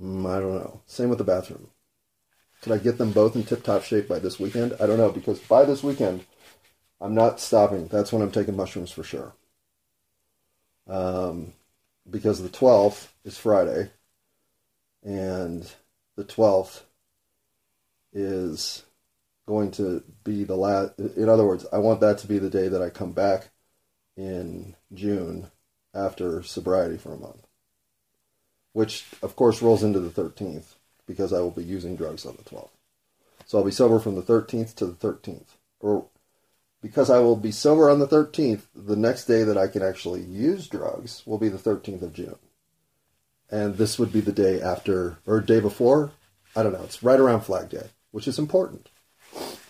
[0.00, 0.82] Mm, I don't know.
[0.86, 1.68] Same with the bathroom.
[2.66, 4.74] Could I get them both in tip top shape by this weekend?
[4.80, 6.26] I don't know, because by this weekend,
[7.00, 7.86] I'm not stopping.
[7.86, 9.34] That's when I'm taking mushrooms for sure.
[10.88, 11.52] Um,
[12.10, 13.90] because the 12th is Friday,
[15.04, 15.72] and
[16.16, 16.80] the 12th
[18.12, 18.82] is
[19.46, 20.98] going to be the last.
[20.98, 23.50] In other words, I want that to be the day that I come back
[24.16, 25.52] in June
[25.94, 27.46] after sobriety for a month,
[28.72, 30.75] which of course rolls into the 13th
[31.06, 32.70] because I will be using drugs on the 12th.
[33.46, 35.56] So I'll be sober from the 13th to the 13th.
[35.80, 36.06] Or
[36.82, 40.22] because I will be sober on the 13th, the next day that I can actually
[40.22, 42.36] use drugs will be the 13th of June.
[43.50, 46.10] And this would be the day after, or day before.
[46.54, 46.82] I don't know.
[46.82, 48.88] It's right around Flag Day, which is important.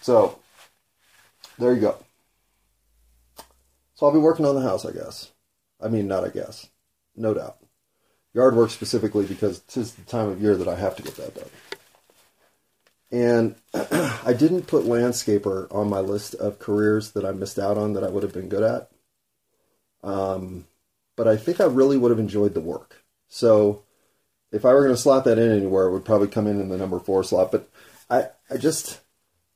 [0.01, 0.39] So,
[1.59, 1.97] there you go.
[3.95, 5.33] So I'll be working on the house, I guess.
[5.81, 6.69] I mean, not I guess.
[7.17, 7.59] No doubt.
[8.37, 11.35] Yard work specifically because tis the time of year that I have to get that
[11.35, 11.49] done.
[13.11, 13.55] And
[14.27, 18.05] I didn't put landscaper on my list of careers that I missed out on that
[18.05, 18.91] I would have been good at.
[20.03, 20.67] Um,
[21.17, 23.03] but I think I really would have enjoyed the work.
[23.27, 23.85] So
[24.53, 26.69] if I were going to slot that in anywhere, it would probably come in in
[26.69, 27.51] the number four slot.
[27.51, 27.71] But
[28.11, 29.01] I, I just,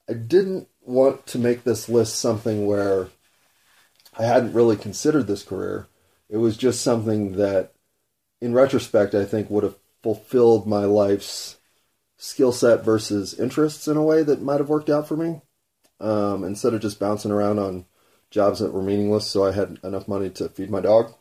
[0.08, 3.08] I didn't want to make this list something where
[4.18, 5.86] I hadn't really considered this career.
[6.30, 7.74] It was just something that,
[8.40, 11.58] in retrospect, I think would have fulfilled my life's
[12.16, 15.40] skill set versus interests in a way that might have worked out for me.
[16.00, 17.84] Um, instead of just bouncing around on
[18.30, 21.12] jobs that were meaningless, so I had enough money to feed my dog.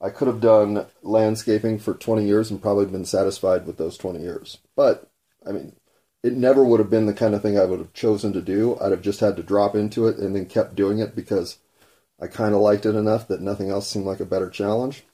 [0.00, 4.20] I could have done landscaping for 20 years and probably been satisfied with those 20
[4.20, 4.58] years.
[4.74, 5.10] But,
[5.46, 5.74] I mean,
[6.22, 8.76] it never would have been the kind of thing I would have chosen to do.
[8.78, 11.58] I'd have just had to drop into it and then kept doing it because
[12.20, 15.04] I kind of liked it enough that nothing else seemed like a better challenge.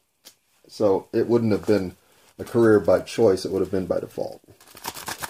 [0.72, 1.96] So it wouldn't have been
[2.38, 4.42] a career by choice, it would have been by default.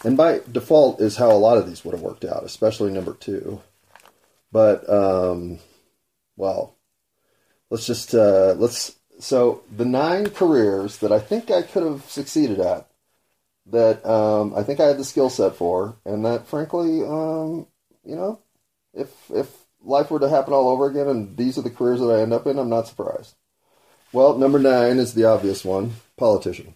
[0.04, 3.12] And by default is how a lot of these would have worked out, especially number
[3.14, 3.60] two.
[4.52, 5.58] But, um,
[6.36, 6.76] well,
[7.70, 12.60] let's just, uh, let's, so the nine careers that I think I could have succeeded
[12.60, 12.88] at,
[13.66, 17.66] that um, I think I had the skill set for, and that frankly, um,
[18.04, 18.38] you know,
[18.94, 19.52] if, if
[19.82, 22.32] life were to happen all over again and these are the careers that I end
[22.32, 23.34] up in, I'm not surprised.
[24.12, 26.74] Well, number nine is the obvious one politician.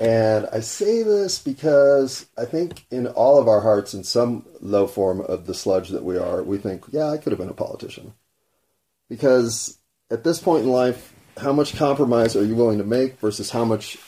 [0.00, 4.86] And I say this because I think in all of our hearts, in some low
[4.86, 7.54] form of the sludge that we are, we think, yeah, I could have been a
[7.54, 8.14] politician.
[9.08, 9.78] Because
[10.10, 13.64] at this point in life, how much compromise are you willing to make versus how
[13.64, 13.98] much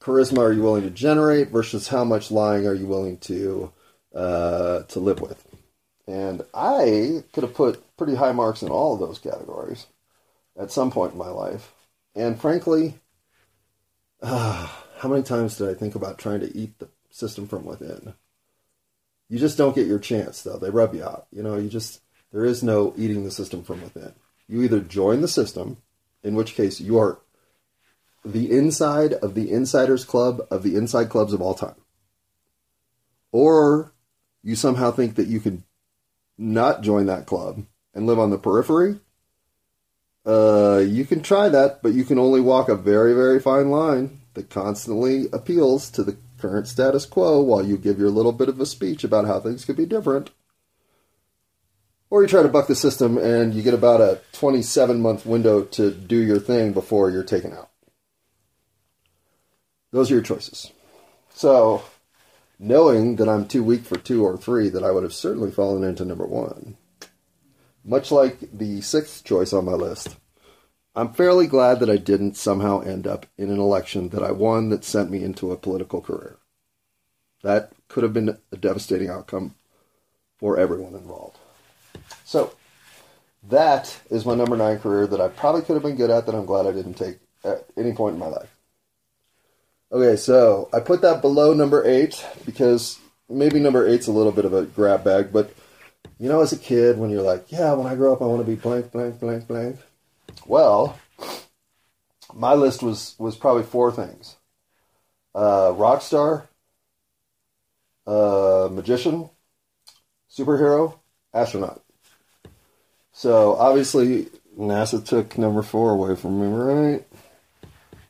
[0.00, 3.72] charisma are you willing to generate versus how much lying are you willing to
[4.14, 5.42] uh, to live with?
[6.06, 9.86] And I could have put pretty high marks in all of those categories
[10.58, 11.72] at some point in my life.
[12.14, 12.98] And frankly,
[14.22, 18.14] uh, how many times did I think about trying to eat the system from within?
[19.28, 20.58] You just don't get your chance, though.
[20.58, 21.26] They rub you out.
[21.30, 22.00] You know, you just,
[22.32, 24.14] there is no eating the system from within.
[24.48, 25.78] You either join the system,
[26.22, 27.20] in which case you are
[28.24, 31.76] the inside of the insiders club of the inside clubs of all time.
[33.32, 33.92] Or
[34.42, 35.64] you somehow think that you can
[36.38, 37.64] not join that club
[37.94, 39.00] and live on the periphery.
[40.26, 44.20] Uh, you can try that, but you can only walk a very, very fine line
[44.34, 48.60] that constantly appeals to the current status quo while you give your little bit of
[48.60, 50.30] a speech about how things could be different.
[52.10, 55.62] Or you try to buck the system and you get about a 27 month window
[55.62, 57.70] to do your thing before you're taken out.
[59.92, 60.72] Those are your choices.
[61.34, 61.82] So,
[62.58, 65.84] knowing that I'm too weak for two or three, that I would have certainly fallen
[65.84, 66.76] into number one.
[67.86, 70.16] Much like the sixth choice on my list,
[70.96, 74.70] I'm fairly glad that I didn't somehow end up in an election that I won
[74.70, 76.36] that sent me into a political career.
[77.44, 79.54] That could have been a devastating outcome
[80.36, 81.38] for everyone involved.
[82.24, 82.54] So,
[83.48, 86.34] that is my number nine career that I probably could have been good at that
[86.34, 88.52] I'm glad I didn't take at any point in my life.
[89.92, 94.44] Okay, so I put that below number eight because maybe number eight's a little bit
[94.44, 95.54] of a grab bag, but
[96.18, 98.44] you know, as a kid, when you're like, yeah, when I grow up, I want
[98.44, 99.78] to be blank, blank, blank, blank.
[100.46, 100.98] Well,
[102.34, 104.36] my list was was probably four things:
[105.34, 106.48] uh, rock star,
[108.06, 109.30] uh, magician,
[110.30, 110.98] superhero,
[111.32, 111.82] astronaut.
[113.12, 117.06] So obviously, NASA took number four away from me, right?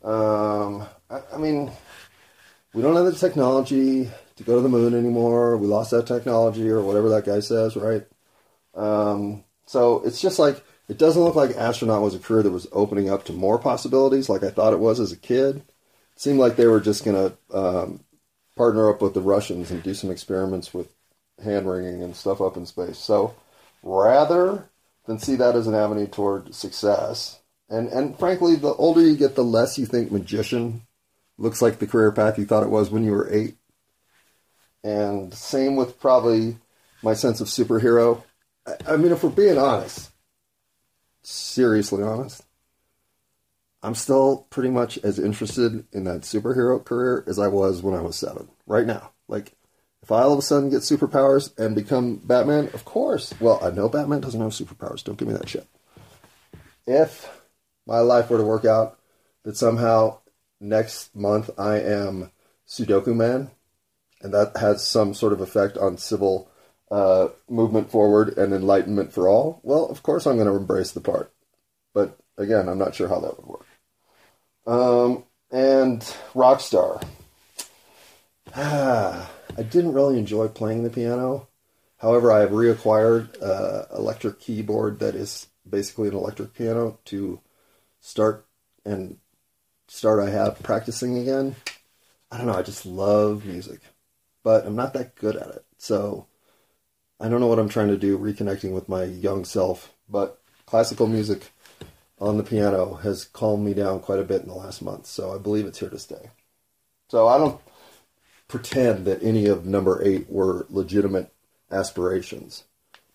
[0.03, 1.71] Um, I, I mean,
[2.75, 5.57] we don't have the technology to go to the moon anymore.
[5.57, 8.07] We lost that technology, or whatever that guy says, right?
[8.75, 12.69] Um, so it's just like it doesn't look like astronaut was a career that was
[12.73, 15.57] opening up to more possibilities, like I thought it was as a kid.
[15.57, 18.01] It seemed like they were just going to um,
[18.57, 20.89] partner up with the Russians and do some experiments with
[21.43, 22.99] hand wringing and stuff up in space.
[22.99, 23.35] So
[23.83, 24.69] rather
[25.07, 29.35] than see that as an avenue toward success, and and frankly, the older you get,
[29.35, 30.83] the less you think magician
[31.37, 33.57] looks like the career path you thought it was when you were eight.
[34.87, 36.59] And same with probably
[37.03, 38.23] my sense of superhero.
[38.65, 40.13] I, I mean, if we're being honest,
[41.25, 42.45] seriously honest,
[43.83, 48.01] I'm still pretty much as interested in that superhero career as I was when I
[48.01, 48.49] was seven.
[48.65, 49.55] Right now, like
[50.05, 53.35] if I all of a sudden get superpowers and become Batman, of course.
[53.41, 55.03] Well, I know Batman doesn't have superpowers.
[55.03, 55.67] Don't give me that shit.
[56.87, 57.29] If
[57.89, 59.01] my life were to work out,
[59.43, 60.19] that somehow
[60.61, 62.31] next month I am
[62.69, 63.51] Sudoku Man,
[64.23, 66.51] and that has some sort of effect on civil
[66.91, 71.01] uh, movement forward and enlightenment for all, well, of course I'm going to embrace the
[71.01, 71.33] part.
[71.95, 73.67] But again, I'm not sure how that would work.
[74.67, 76.01] Um, and
[76.35, 77.03] Rockstar.
[78.55, 81.49] Ah, I didn't really enjoy playing the piano.
[81.99, 87.41] However, I have reacquired an uh, electric keyboard that is basically an electric piano to
[88.01, 88.47] start
[88.85, 89.19] and
[89.89, 91.57] start I have practicing again.
[92.31, 93.81] I don't know, I just love music.
[94.47, 95.65] But I'm not that good at it.
[95.77, 96.29] So
[97.19, 101.09] I don't know what I'm trying to do reconnecting with my young self, but classical
[101.09, 101.51] music
[102.21, 105.35] on the piano has calmed me down quite a bit in the last month, so
[105.35, 106.31] I believe it's here to stay.
[107.09, 107.61] So I don't
[108.47, 111.33] pretend that any of number eight were legitimate
[111.73, 112.63] aspirations.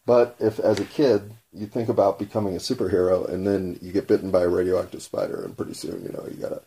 [0.06, 4.06] But if, as a kid, you think about becoming a superhero and then you get
[4.06, 6.64] bitten by a radioactive spider, and pretty soon, you know, you gotta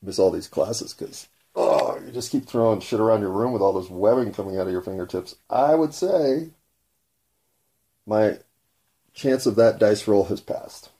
[0.00, 3.62] miss all these classes because, oh, you just keep throwing shit around your room with
[3.62, 5.34] all this webbing coming out of your fingertips.
[5.50, 6.50] I would say
[8.06, 8.38] my
[9.14, 10.90] chance of that dice roll has passed.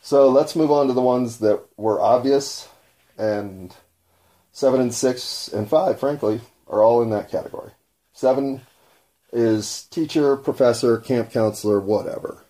[0.00, 2.68] So let's move on to the ones that were obvious,
[3.18, 3.74] and
[4.52, 7.72] seven and six and five, frankly, are all in that category.
[8.12, 8.62] Seven
[9.32, 12.44] is teacher, professor, camp counselor, whatever.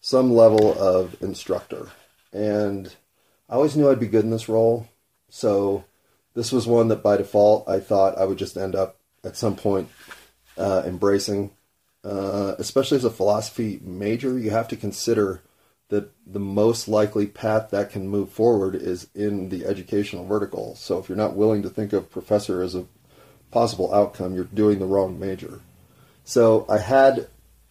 [0.00, 1.90] Some level of instructor.
[2.32, 2.94] And
[3.48, 4.88] I always knew I'd be good in this role.
[5.28, 5.84] So
[6.38, 9.56] this was one that by default I thought I would just end up at some
[9.56, 9.88] point
[10.56, 11.50] uh, embracing.
[12.04, 15.42] Uh, especially as a philosophy major, you have to consider
[15.88, 20.76] that the most likely path that can move forward is in the educational vertical.
[20.76, 22.86] So if you're not willing to think of professor as a
[23.50, 25.60] possible outcome, you're doing the wrong major.
[26.22, 27.26] So I had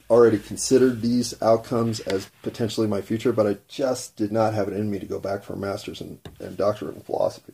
[0.10, 4.74] already considered these outcomes as potentially my future, but I just did not have it
[4.74, 7.54] in me to go back for a master's and, and doctorate in philosophy.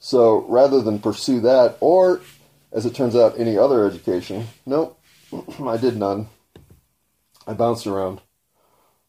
[0.00, 2.22] So rather than pursue that, or
[2.72, 4.98] as it turns out, any other education, nope,
[5.60, 6.28] I did none.
[7.46, 8.20] I bounced around.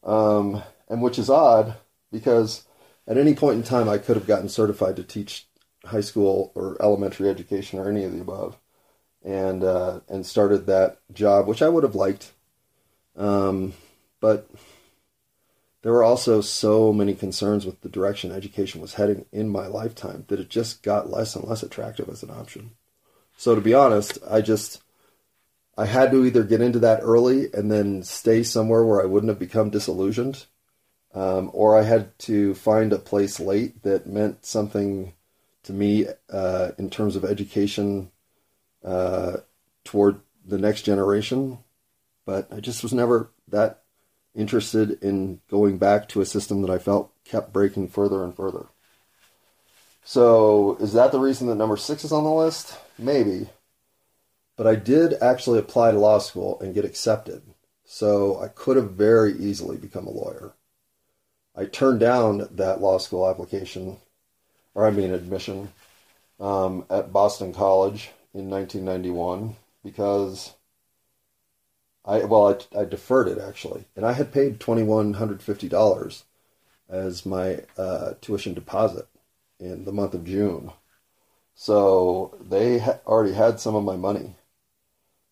[0.03, 1.75] Um, and which is odd
[2.11, 2.65] because
[3.07, 5.47] at any point in time I could have gotten certified to teach
[5.85, 8.57] high school or elementary education or any of the above
[9.23, 12.31] and uh, and started that job, which I would have liked,
[13.15, 13.73] um,
[14.19, 14.49] but
[15.81, 20.25] there were also so many concerns with the direction education was heading in my lifetime
[20.27, 22.71] that it just got less and less attractive as an option.
[23.35, 24.81] So to be honest, I just
[25.77, 29.29] I had to either get into that early and then stay somewhere where I wouldn't
[29.29, 30.45] have become disillusioned,
[31.13, 35.13] um, or I had to find a place late that meant something
[35.63, 38.11] to me uh, in terms of education
[38.83, 39.37] uh,
[39.83, 41.59] toward the next generation.
[42.25, 43.80] But I just was never that
[44.35, 48.67] interested in going back to a system that I felt kept breaking further and further.
[50.03, 52.77] So, is that the reason that number six is on the list?
[52.97, 53.49] Maybe.
[54.57, 57.43] But I did actually apply to law school and get accepted.
[57.85, 60.53] So, I could have very easily become a lawyer.
[61.55, 63.97] I turned down that law school application,
[64.73, 65.69] or I mean admission,
[66.39, 70.53] um, at Boston College in 1991 because
[72.05, 75.69] I well I, I deferred it actually, and I had paid twenty one hundred fifty
[75.69, 76.25] dollars
[76.89, 79.07] as my uh, tuition deposit
[79.59, 80.71] in the month of June.
[81.53, 84.35] So they ha- already had some of my money,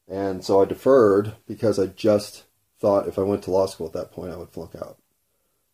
[0.08, 2.44] and so I deferred because I just
[2.80, 4.98] thought if I went to law school at that point I would flunk out.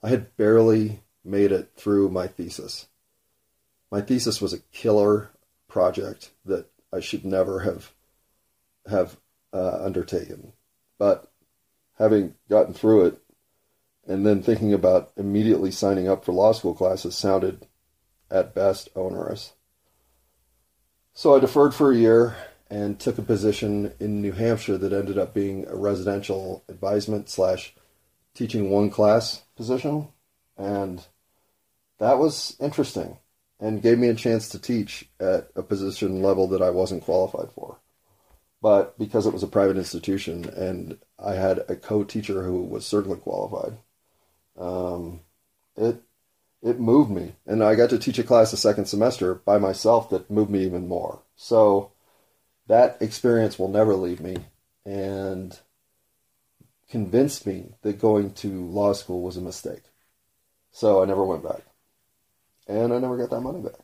[0.01, 2.87] I had barely made it through my thesis.
[3.91, 5.31] My thesis was a killer
[5.67, 7.91] project that I should never have
[8.89, 9.17] have
[9.51, 10.53] uh, undertaken.
[10.97, 11.31] But
[11.97, 13.21] having gotten through it
[14.07, 17.67] and then thinking about immediately signing up for law school classes sounded
[18.29, 19.53] at best onerous.
[21.13, 22.35] So I deferred for a year
[22.69, 27.73] and took a position in New Hampshire that ended up being a residential advisement slash
[28.33, 30.09] teaching one class position.
[30.57, 31.05] And
[31.99, 33.17] that was interesting
[33.59, 37.51] and gave me a chance to teach at a position level that I wasn't qualified
[37.53, 37.79] for.
[38.65, 43.19] But because it was a private institution and I had a co-teacher who was certainly
[43.19, 43.77] qualified,
[44.57, 45.19] um,
[45.77, 46.01] it
[46.63, 50.09] it moved me, and I got to teach a class the second semester by myself
[50.09, 51.21] that moved me even more.
[51.35, 51.91] So
[52.65, 54.37] that experience will never leave me,
[54.83, 55.59] and
[56.89, 59.83] convinced me that going to law school was a mistake.
[60.71, 61.61] So I never went back
[62.67, 63.79] and I never got that money back.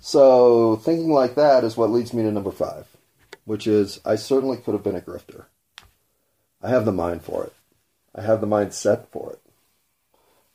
[0.00, 2.95] So thinking like that is what leads me to number five,
[3.46, 5.46] which is I certainly could have been a grifter.
[6.62, 7.54] I have the mind for it.
[8.14, 9.40] I have the mindset for it.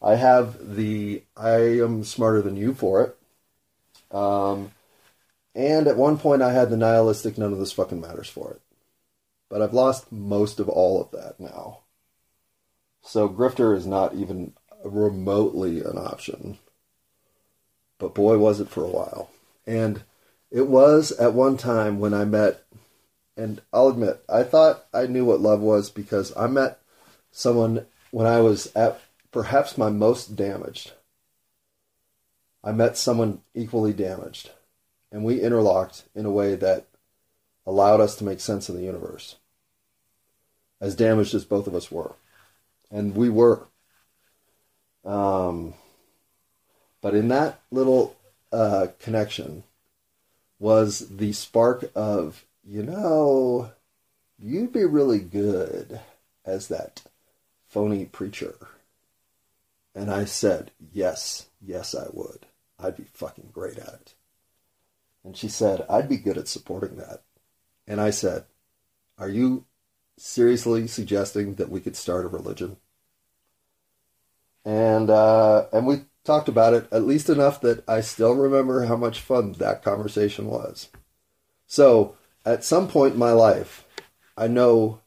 [0.01, 4.15] I have the I am smarter than you for it.
[4.15, 4.71] Um,
[5.55, 8.61] and at one point I had the nihilistic none of this fucking matters for it.
[9.49, 11.79] But I've lost most of all of that now.
[13.01, 16.59] So grifter is not even remotely an option
[18.01, 19.29] but boy, was it for a while.
[19.65, 20.01] And
[20.49, 22.63] it was at one time when I met,
[23.37, 26.79] and I'll admit, I thought I knew what love was because I met
[27.31, 29.01] someone when I was at
[29.31, 30.91] perhaps my most damaged.
[32.63, 34.51] I met someone equally damaged,
[35.11, 36.85] and we interlocked in a way that
[37.65, 39.37] allowed us to make sense of the universe.
[40.79, 42.15] As damaged as both of us were.
[42.89, 43.67] And we were.
[45.05, 45.73] Um,
[47.01, 48.15] but in that little
[48.51, 49.63] uh, connection
[50.59, 53.71] was the spark of, you know,
[54.39, 55.99] you'd be really good
[56.45, 57.03] as that
[57.67, 58.55] phony preacher.
[59.93, 62.45] And I said, yes, yes, I would.
[62.79, 64.13] I'd be fucking great at it.
[65.23, 67.21] And she said, I'd be good at supporting that.
[67.87, 68.45] And I said,
[69.17, 69.65] Are you
[70.17, 72.77] seriously suggesting that we could start a religion?
[74.63, 78.95] And uh, and we talked about it at least enough that I still remember how
[78.95, 80.89] much fun that conversation was.
[81.65, 83.85] So, at some point in my life,
[84.37, 85.01] I know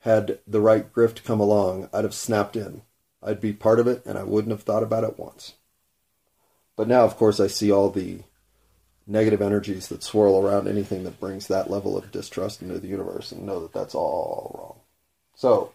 [0.00, 2.82] had the right grift come along, I'd have snapped in.
[3.22, 5.54] I'd be part of it and I wouldn't have thought about it once.
[6.76, 8.20] But now, of course, I see all the
[9.06, 13.32] negative energies that swirl around anything that brings that level of distrust into the universe
[13.32, 14.80] and know that that's all wrong.
[15.34, 15.72] So,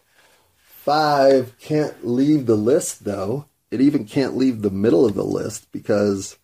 [0.58, 5.70] five can't leave the list though it even can't leave the middle of the list
[5.70, 6.38] because,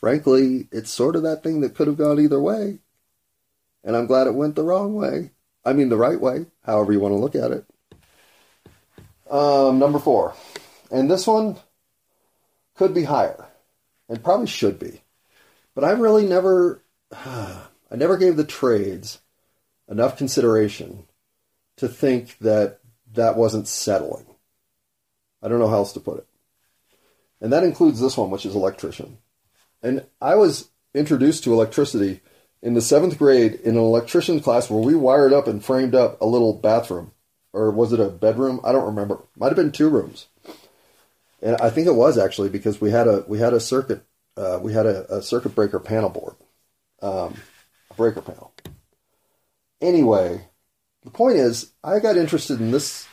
[0.00, 2.78] frankly, it's sort of that thing that could have gone either way.
[3.84, 5.30] And I'm glad it went the wrong way.
[5.64, 7.64] I mean, the right way, however you want to look at it.
[9.30, 10.34] Um, number four.
[10.90, 11.56] And this one
[12.74, 13.46] could be higher
[14.08, 15.02] and probably should be.
[15.74, 17.66] But I really never, I
[17.96, 19.20] never gave the trades
[19.88, 21.04] enough consideration
[21.76, 22.80] to think that
[23.14, 24.26] that wasn't settling.
[25.42, 26.26] I don't know how else to put it
[27.42, 29.18] and that includes this one, which is electrician.
[29.82, 32.20] And I was introduced to electricity
[32.62, 36.20] in the seventh grade in an electrician class where we wired up and framed up
[36.20, 37.12] a little bathroom.
[37.52, 38.60] Or was it a bedroom?
[38.64, 39.24] I don't remember.
[39.36, 40.28] Might have been two rooms.
[41.42, 44.04] And I think it was actually because we had a we had a circuit
[44.36, 46.34] uh, we had a, a, circuit breaker panel board,
[47.02, 47.34] um,
[47.90, 48.54] a breaker panel.
[49.80, 50.48] Anyway,
[51.04, 53.06] the point is, I got interested in this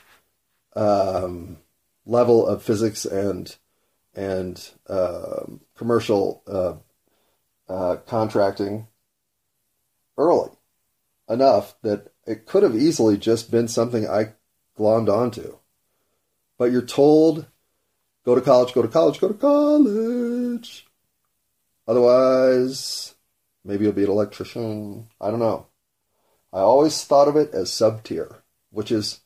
[0.75, 1.57] um,
[2.05, 3.53] level of physics and
[4.15, 5.43] and uh,
[5.75, 6.73] commercial uh,
[7.71, 8.87] uh, contracting
[10.19, 10.51] early
[11.27, 14.33] enough that it could have easily just been something I
[14.77, 15.57] glommed onto.
[16.57, 17.45] But you're told,
[18.25, 20.85] go to college, go to college, go to college.
[21.87, 23.15] Otherwise,
[23.63, 25.07] maybe you'll be an electrician.
[25.19, 25.67] I don't know.
[26.51, 29.21] I always thought of it as sub tier, which is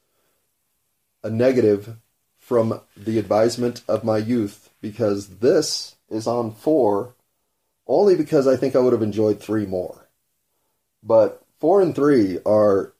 [1.23, 1.97] a negative
[2.37, 7.15] from the advisement of my youth because this is on four
[7.87, 10.02] only because I think I would have enjoyed three more.
[11.03, 12.93] But four and three are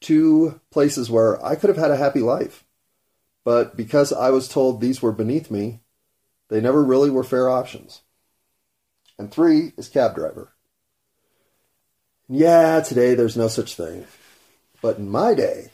[0.00, 2.64] two places where I could have had a happy life.
[3.44, 5.80] But because I was told these were beneath me,
[6.48, 8.02] they never really were fair options.
[9.18, 10.52] And three is cab driver.
[12.28, 14.06] Yeah, today there's no such thing.
[14.80, 15.70] But in my day,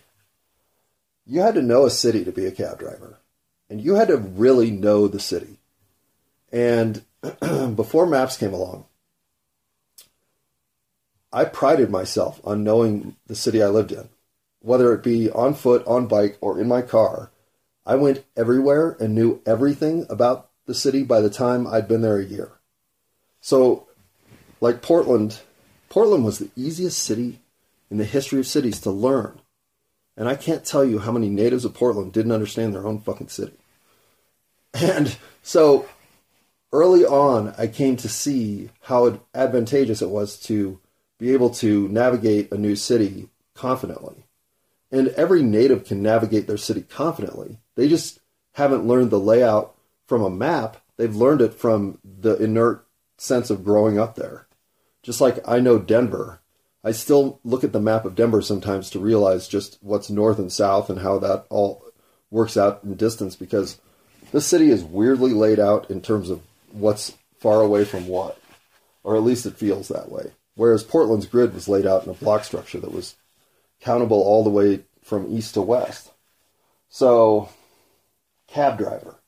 [1.27, 3.19] you had to know a city to be a cab driver.
[3.69, 5.59] And you had to really know the city.
[6.51, 7.03] And
[7.77, 8.87] before maps came along,
[11.33, 14.09] I prided myself on knowing the city I lived in.
[14.61, 17.31] Whether it be on foot, on bike, or in my car,
[17.87, 22.19] I went everywhere and knew everything about the city by the time I'd been there
[22.19, 22.53] a year.
[23.41, 23.87] So,
[24.61, 25.41] like Portland,
[25.89, 27.41] Portland was the easiest city
[27.91, 29.41] in the history of cities to learn.
[30.17, 33.29] And I can't tell you how many natives of Portland didn't understand their own fucking
[33.29, 33.57] city.
[34.75, 35.89] And so
[36.73, 40.81] early on, I came to see how advantageous it was to
[41.19, 44.25] be able to navigate a new city confidently.
[44.91, 47.59] And every native can navigate their city confidently.
[47.75, 48.21] They just
[48.53, 50.79] haven't learned the layout from a map.
[50.97, 52.87] They've learned it from the inert
[53.19, 54.47] sense of growing up there.
[55.03, 56.41] Just like I know Denver,
[56.83, 60.53] I still look at the map of Denver sometimes to realize just what's north and
[60.53, 61.85] south and how that all
[62.31, 63.79] works out in distance because
[64.33, 68.39] this city is weirdly laid out in terms of what's far away from what,
[69.03, 70.33] or at least it feels that way.
[70.59, 73.15] Whereas Portland's grid was laid out in a block structure that was
[73.81, 76.11] countable all the way from east to west.
[76.89, 77.51] So,
[78.49, 79.21] cab driver.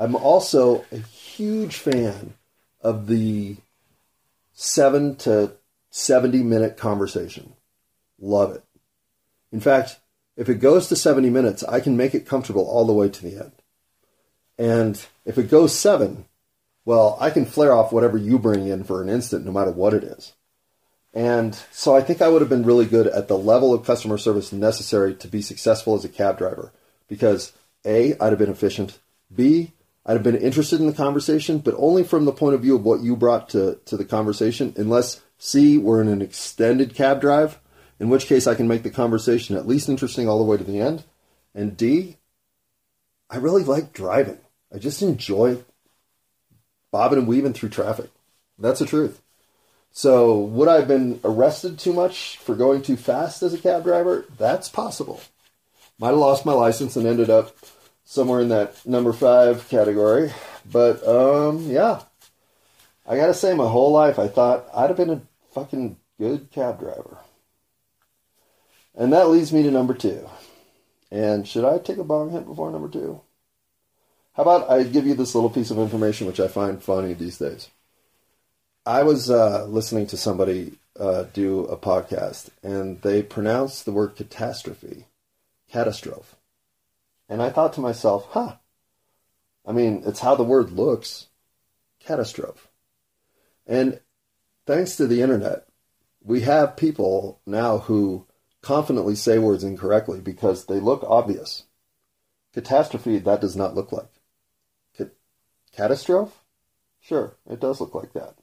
[0.00, 2.34] I'm also a huge fan
[2.80, 3.58] of the
[4.52, 5.52] seven to
[5.90, 7.52] 70 minute conversation.
[8.18, 8.64] Love it.
[9.52, 10.00] In fact,
[10.36, 13.22] if it goes to 70 minutes, I can make it comfortable all the way to
[13.22, 13.52] the end.
[14.58, 16.24] And if it goes seven,
[16.84, 19.94] well, I can flare off whatever you bring in for an instant, no matter what
[19.94, 20.32] it is.
[21.14, 24.18] And so I think I would have been really good at the level of customer
[24.18, 26.72] service necessary to be successful as a cab driver
[27.08, 27.52] because
[27.86, 28.98] A, I'd have been efficient.
[29.32, 29.72] B,
[30.04, 32.84] I'd have been interested in the conversation, but only from the point of view of
[32.84, 37.60] what you brought to, to the conversation, unless C, we're in an extended cab drive,
[38.00, 40.64] in which case I can make the conversation at least interesting all the way to
[40.64, 41.04] the end.
[41.54, 42.16] And D,
[43.30, 44.38] I really like driving.
[44.74, 45.62] I just enjoy
[46.90, 48.10] bobbing and weaving through traffic.
[48.58, 49.20] That's the truth.
[49.96, 53.84] So, would I have been arrested too much for going too fast as a cab
[53.84, 54.26] driver?
[54.36, 55.20] That's possible.
[56.00, 57.56] Might have lost my license and ended up
[58.04, 60.32] somewhere in that number five category.
[60.68, 62.02] But, um, yeah.
[63.06, 65.22] I gotta say, my whole life I thought I'd have been a
[65.52, 67.18] fucking good cab driver.
[68.96, 70.28] And that leads me to number two.
[71.12, 73.20] And should I take a bong hit before number two?
[74.32, 77.38] How about I give you this little piece of information which I find funny these
[77.38, 77.68] days?
[78.86, 84.14] I was uh, listening to somebody uh, do a podcast, and they pronounced the word
[84.14, 85.06] catastrophe,
[85.70, 86.36] catastrophe.
[87.28, 88.56] And I thought to myself, huh,
[89.66, 91.28] I mean, it's how the word looks,
[91.98, 92.68] catastrophe.
[93.66, 94.00] And
[94.66, 95.66] thanks to the internet,
[96.22, 98.26] we have people now who
[98.60, 101.64] confidently say words incorrectly because they look obvious.
[102.52, 104.12] Catastrophe, that does not look like.
[105.72, 106.32] Catastrophe?
[107.00, 108.34] Sure, it does look like that.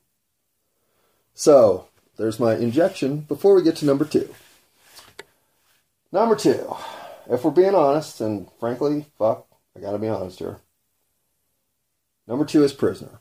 [1.33, 4.33] So, there's my injection before we get to number two.
[6.11, 6.75] Number two,
[7.29, 10.59] if we're being honest, and frankly, fuck, I gotta be honest here.
[12.27, 13.19] Number two is prisoner.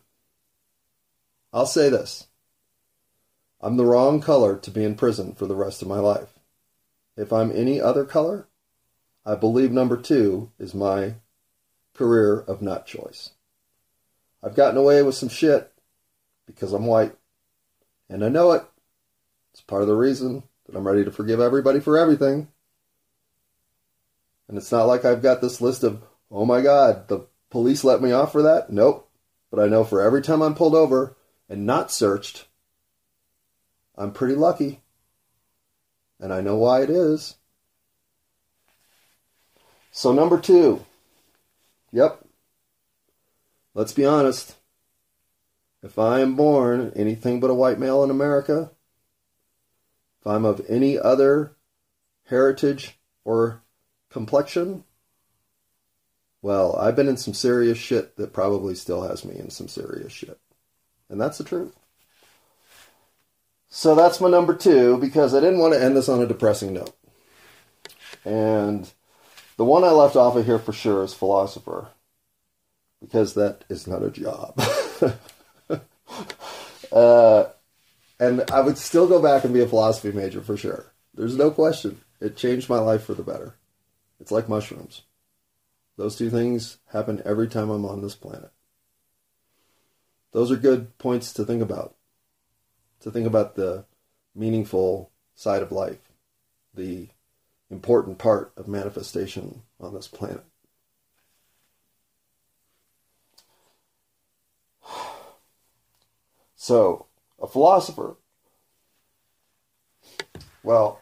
[1.52, 2.26] I'll say this
[3.60, 6.28] I'm the wrong color to be in prison for the rest of my life.
[7.16, 8.48] If I'm any other color,
[9.24, 11.14] I believe number two is my
[11.94, 13.30] career of nut choice.
[14.42, 15.72] I've gotten away with some shit
[16.46, 17.14] because I'm white.
[18.10, 18.64] And I know it,
[19.52, 22.48] It's part of the reason that I'm ready to forgive everybody for everything.
[24.48, 28.02] And it's not like I've got this list of, oh my God, the police let
[28.02, 28.70] me off for that.
[28.70, 29.08] Nope.
[29.48, 31.16] But I know for every time I'm pulled over
[31.48, 32.46] and not searched,
[33.96, 34.80] I'm pretty lucky.
[36.18, 37.36] And I know why it is.
[39.92, 40.84] So, number two.
[41.92, 42.24] Yep.
[43.74, 44.56] Let's be honest.
[45.82, 48.70] If I am born anything but a white male in America,
[50.20, 51.56] if I'm of any other
[52.26, 53.62] heritage or
[54.10, 54.84] complexion,
[56.42, 60.12] well, I've been in some serious shit that probably still has me in some serious
[60.12, 60.38] shit.
[61.08, 61.74] And that's the truth.
[63.68, 66.74] So that's my number two because I didn't want to end this on a depressing
[66.74, 66.96] note.
[68.24, 68.90] And
[69.56, 71.88] the one I left off of here for sure is philosopher
[73.00, 74.60] because that is not a job.
[76.92, 77.44] uh,
[78.18, 80.92] and I would still go back and be a philosophy major for sure.
[81.14, 82.00] There's no question.
[82.20, 83.56] It changed my life for the better.
[84.20, 85.02] It's like mushrooms.
[85.96, 88.50] Those two things happen every time I'm on this planet.
[90.32, 91.96] Those are good points to think about.
[93.00, 93.86] To think about the
[94.34, 96.12] meaningful side of life,
[96.74, 97.08] the
[97.70, 100.44] important part of manifestation on this planet.
[106.62, 107.06] So,
[107.40, 108.18] a philosopher.
[110.62, 111.00] Well,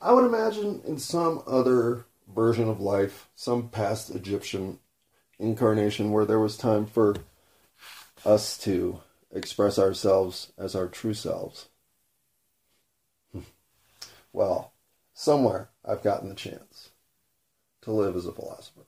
[0.00, 4.80] I would imagine in some other version of life, some past Egyptian
[5.38, 7.14] incarnation where there was time for
[8.26, 9.00] us to
[9.32, 11.68] express ourselves as our true selves.
[14.32, 14.72] well,
[15.12, 16.90] somewhere I've gotten the chance
[17.82, 18.86] to live as a philosopher.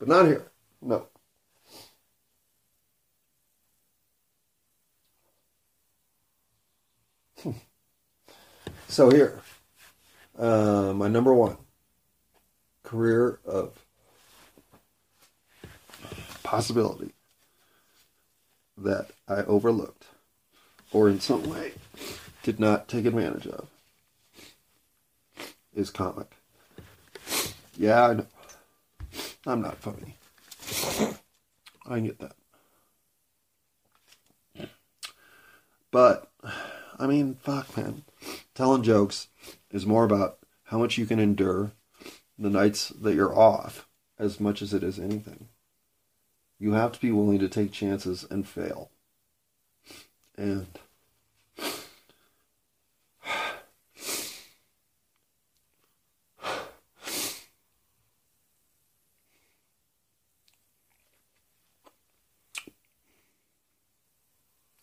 [0.00, 0.50] But not here.
[0.82, 1.06] No.
[8.90, 9.40] So here,
[10.38, 11.56] uh, my number one
[12.82, 13.78] career of
[16.42, 17.12] possibility
[18.76, 20.06] that I overlooked
[20.92, 21.72] or in some way
[22.42, 23.68] did not take advantage of
[25.74, 26.32] is comic.
[27.76, 28.26] Yeah, I know.
[29.46, 30.16] I'm not funny.
[31.86, 32.34] I get that.
[35.92, 36.30] But,
[36.98, 38.02] I mean, fuck, man.
[38.60, 39.28] Telling jokes
[39.70, 41.72] is more about how much you can endure
[42.38, 43.88] the nights that you're off
[44.18, 45.48] as much as it is anything.
[46.58, 48.90] You have to be willing to take chances and fail.
[50.36, 50.66] And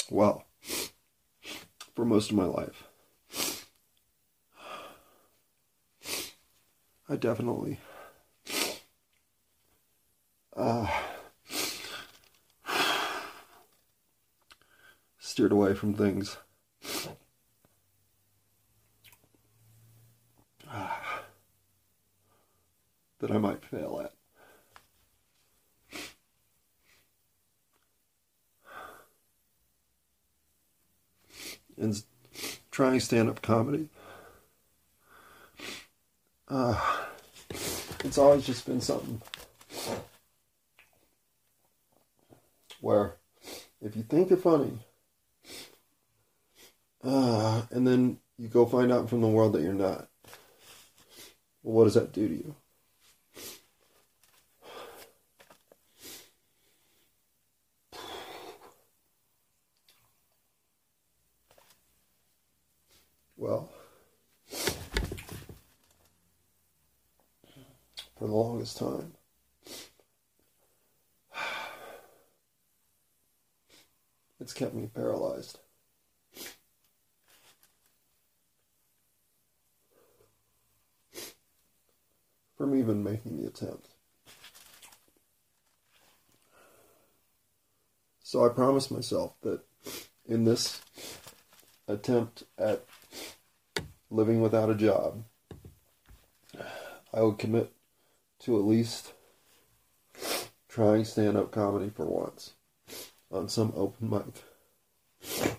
[0.10, 0.46] well,
[1.94, 2.87] for most of my life,
[7.10, 7.80] I definitely
[10.56, 10.88] uh,
[15.18, 16.38] steered away from things.
[20.70, 20.90] Uh,
[23.20, 24.14] that I might fail at.
[31.78, 32.04] And
[32.70, 33.90] trying stand up comedy
[36.50, 36.97] uh,
[38.04, 39.22] it's always just been something
[42.82, 43.16] where
[43.82, 44.80] if you think you're funny,
[47.04, 50.08] uh, and then you go find out from the world that you're not,
[51.64, 52.56] well, what does that do to you?
[63.36, 63.70] Well,
[68.18, 69.14] for the longest time.
[74.40, 75.58] It's kept me paralyzed.
[82.56, 83.88] From even making the attempt.
[88.22, 89.62] So I promised myself that
[90.28, 90.82] in this
[91.88, 92.86] attempt at
[94.12, 95.24] living without a job,
[97.12, 97.74] I would commit
[98.42, 99.14] to at least
[100.68, 102.54] trying stand up comedy for once
[103.32, 105.54] on some open mic.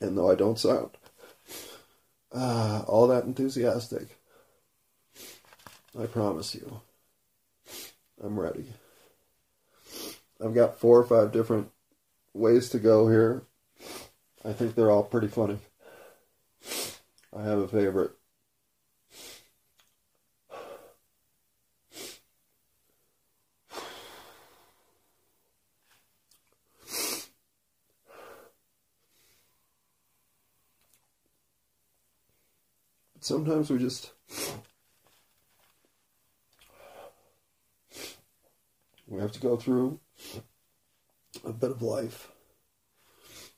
[0.00, 0.90] And though I don't sound
[2.32, 4.18] uh, all that enthusiastic,
[5.98, 6.80] I promise you,
[8.22, 8.66] I'm ready.
[10.42, 11.70] I've got four or five different
[12.34, 13.42] ways to go here.
[14.44, 15.58] I think they're all pretty funny.
[17.36, 18.12] I have a favorite.
[33.28, 34.12] Sometimes we just
[39.06, 40.00] we have to go through
[41.44, 42.32] a bit of life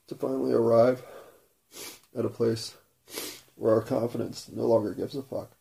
[0.07, 1.01] to finally arrive
[2.13, 2.75] at a place
[3.55, 5.51] where our confidence no longer gives a fuck.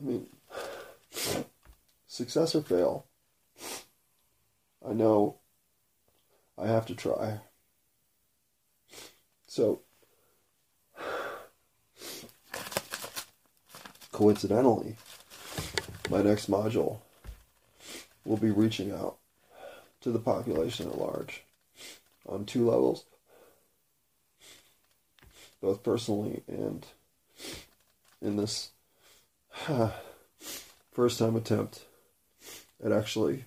[0.00, 0.26] I mean,
[2.06, 3.04] success or fail,
[4.82, 5.36] I know
[6.56, 7.40] I have to try.
[9.46, 9.82] So,
[14.14, 14.94] coincidentally,
[16.08, 16.98] my next module
[18.24, 19.16] will be reaching out
[20.00, 21.42] to the population at large
[22.24, 23.06] on two levels,
[25.60, 26.86] both personally and
[28.22, 28.70] in this
[30.92, 31.84] first time attempt
[32.84, 33.46] at actually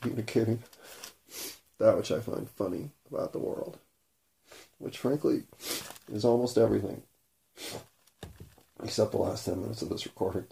[0.00, 0.62] communicating
[1.78, 3.76] that which I find funny about the world,
[4.78, 5.42] which frankly
[6.10, 7.02] is almost everything
[8.82, 10.46] except the last 10 minutes of this recording.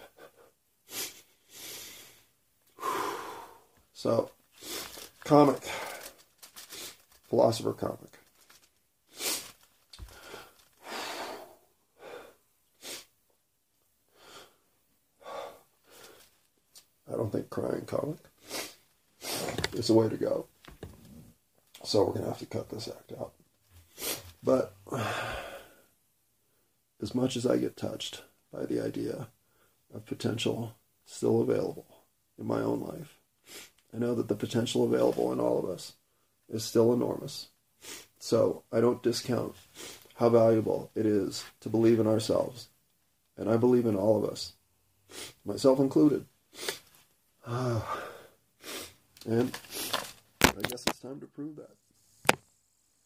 [3.93, 4.31] So,
[5.25, 5.63] comic,
[7.29, 8.17] philosopher comic.
[17.11, 18.19] I don't think crying comic
[19.73, 20.47] is the way to go.
[21.85, 23.33] So we're going to have to cut this act out.
[24.43, 24.75] But
[27.01, 28.23] as much as I get touched
[28.53, 29.29] by the idea
[29.95, 30.75] of potential
[31.05, 31.87] still available
[32.39, 33.19] in my own life,
[33.95, 35.95] I know that the potential available in all of us
[36.49, 37.49] is still enormous.
[38.19, 39.55] So I don't discount
[40.17, 42.69] how valuable it is to believe in ourselves.
[43.37, 44.55] And I believe in all of us,
[45.45, 46.25] myself included.
[47.47, 47.83] and
[49.27, 51.77] I guess it's time to prove that.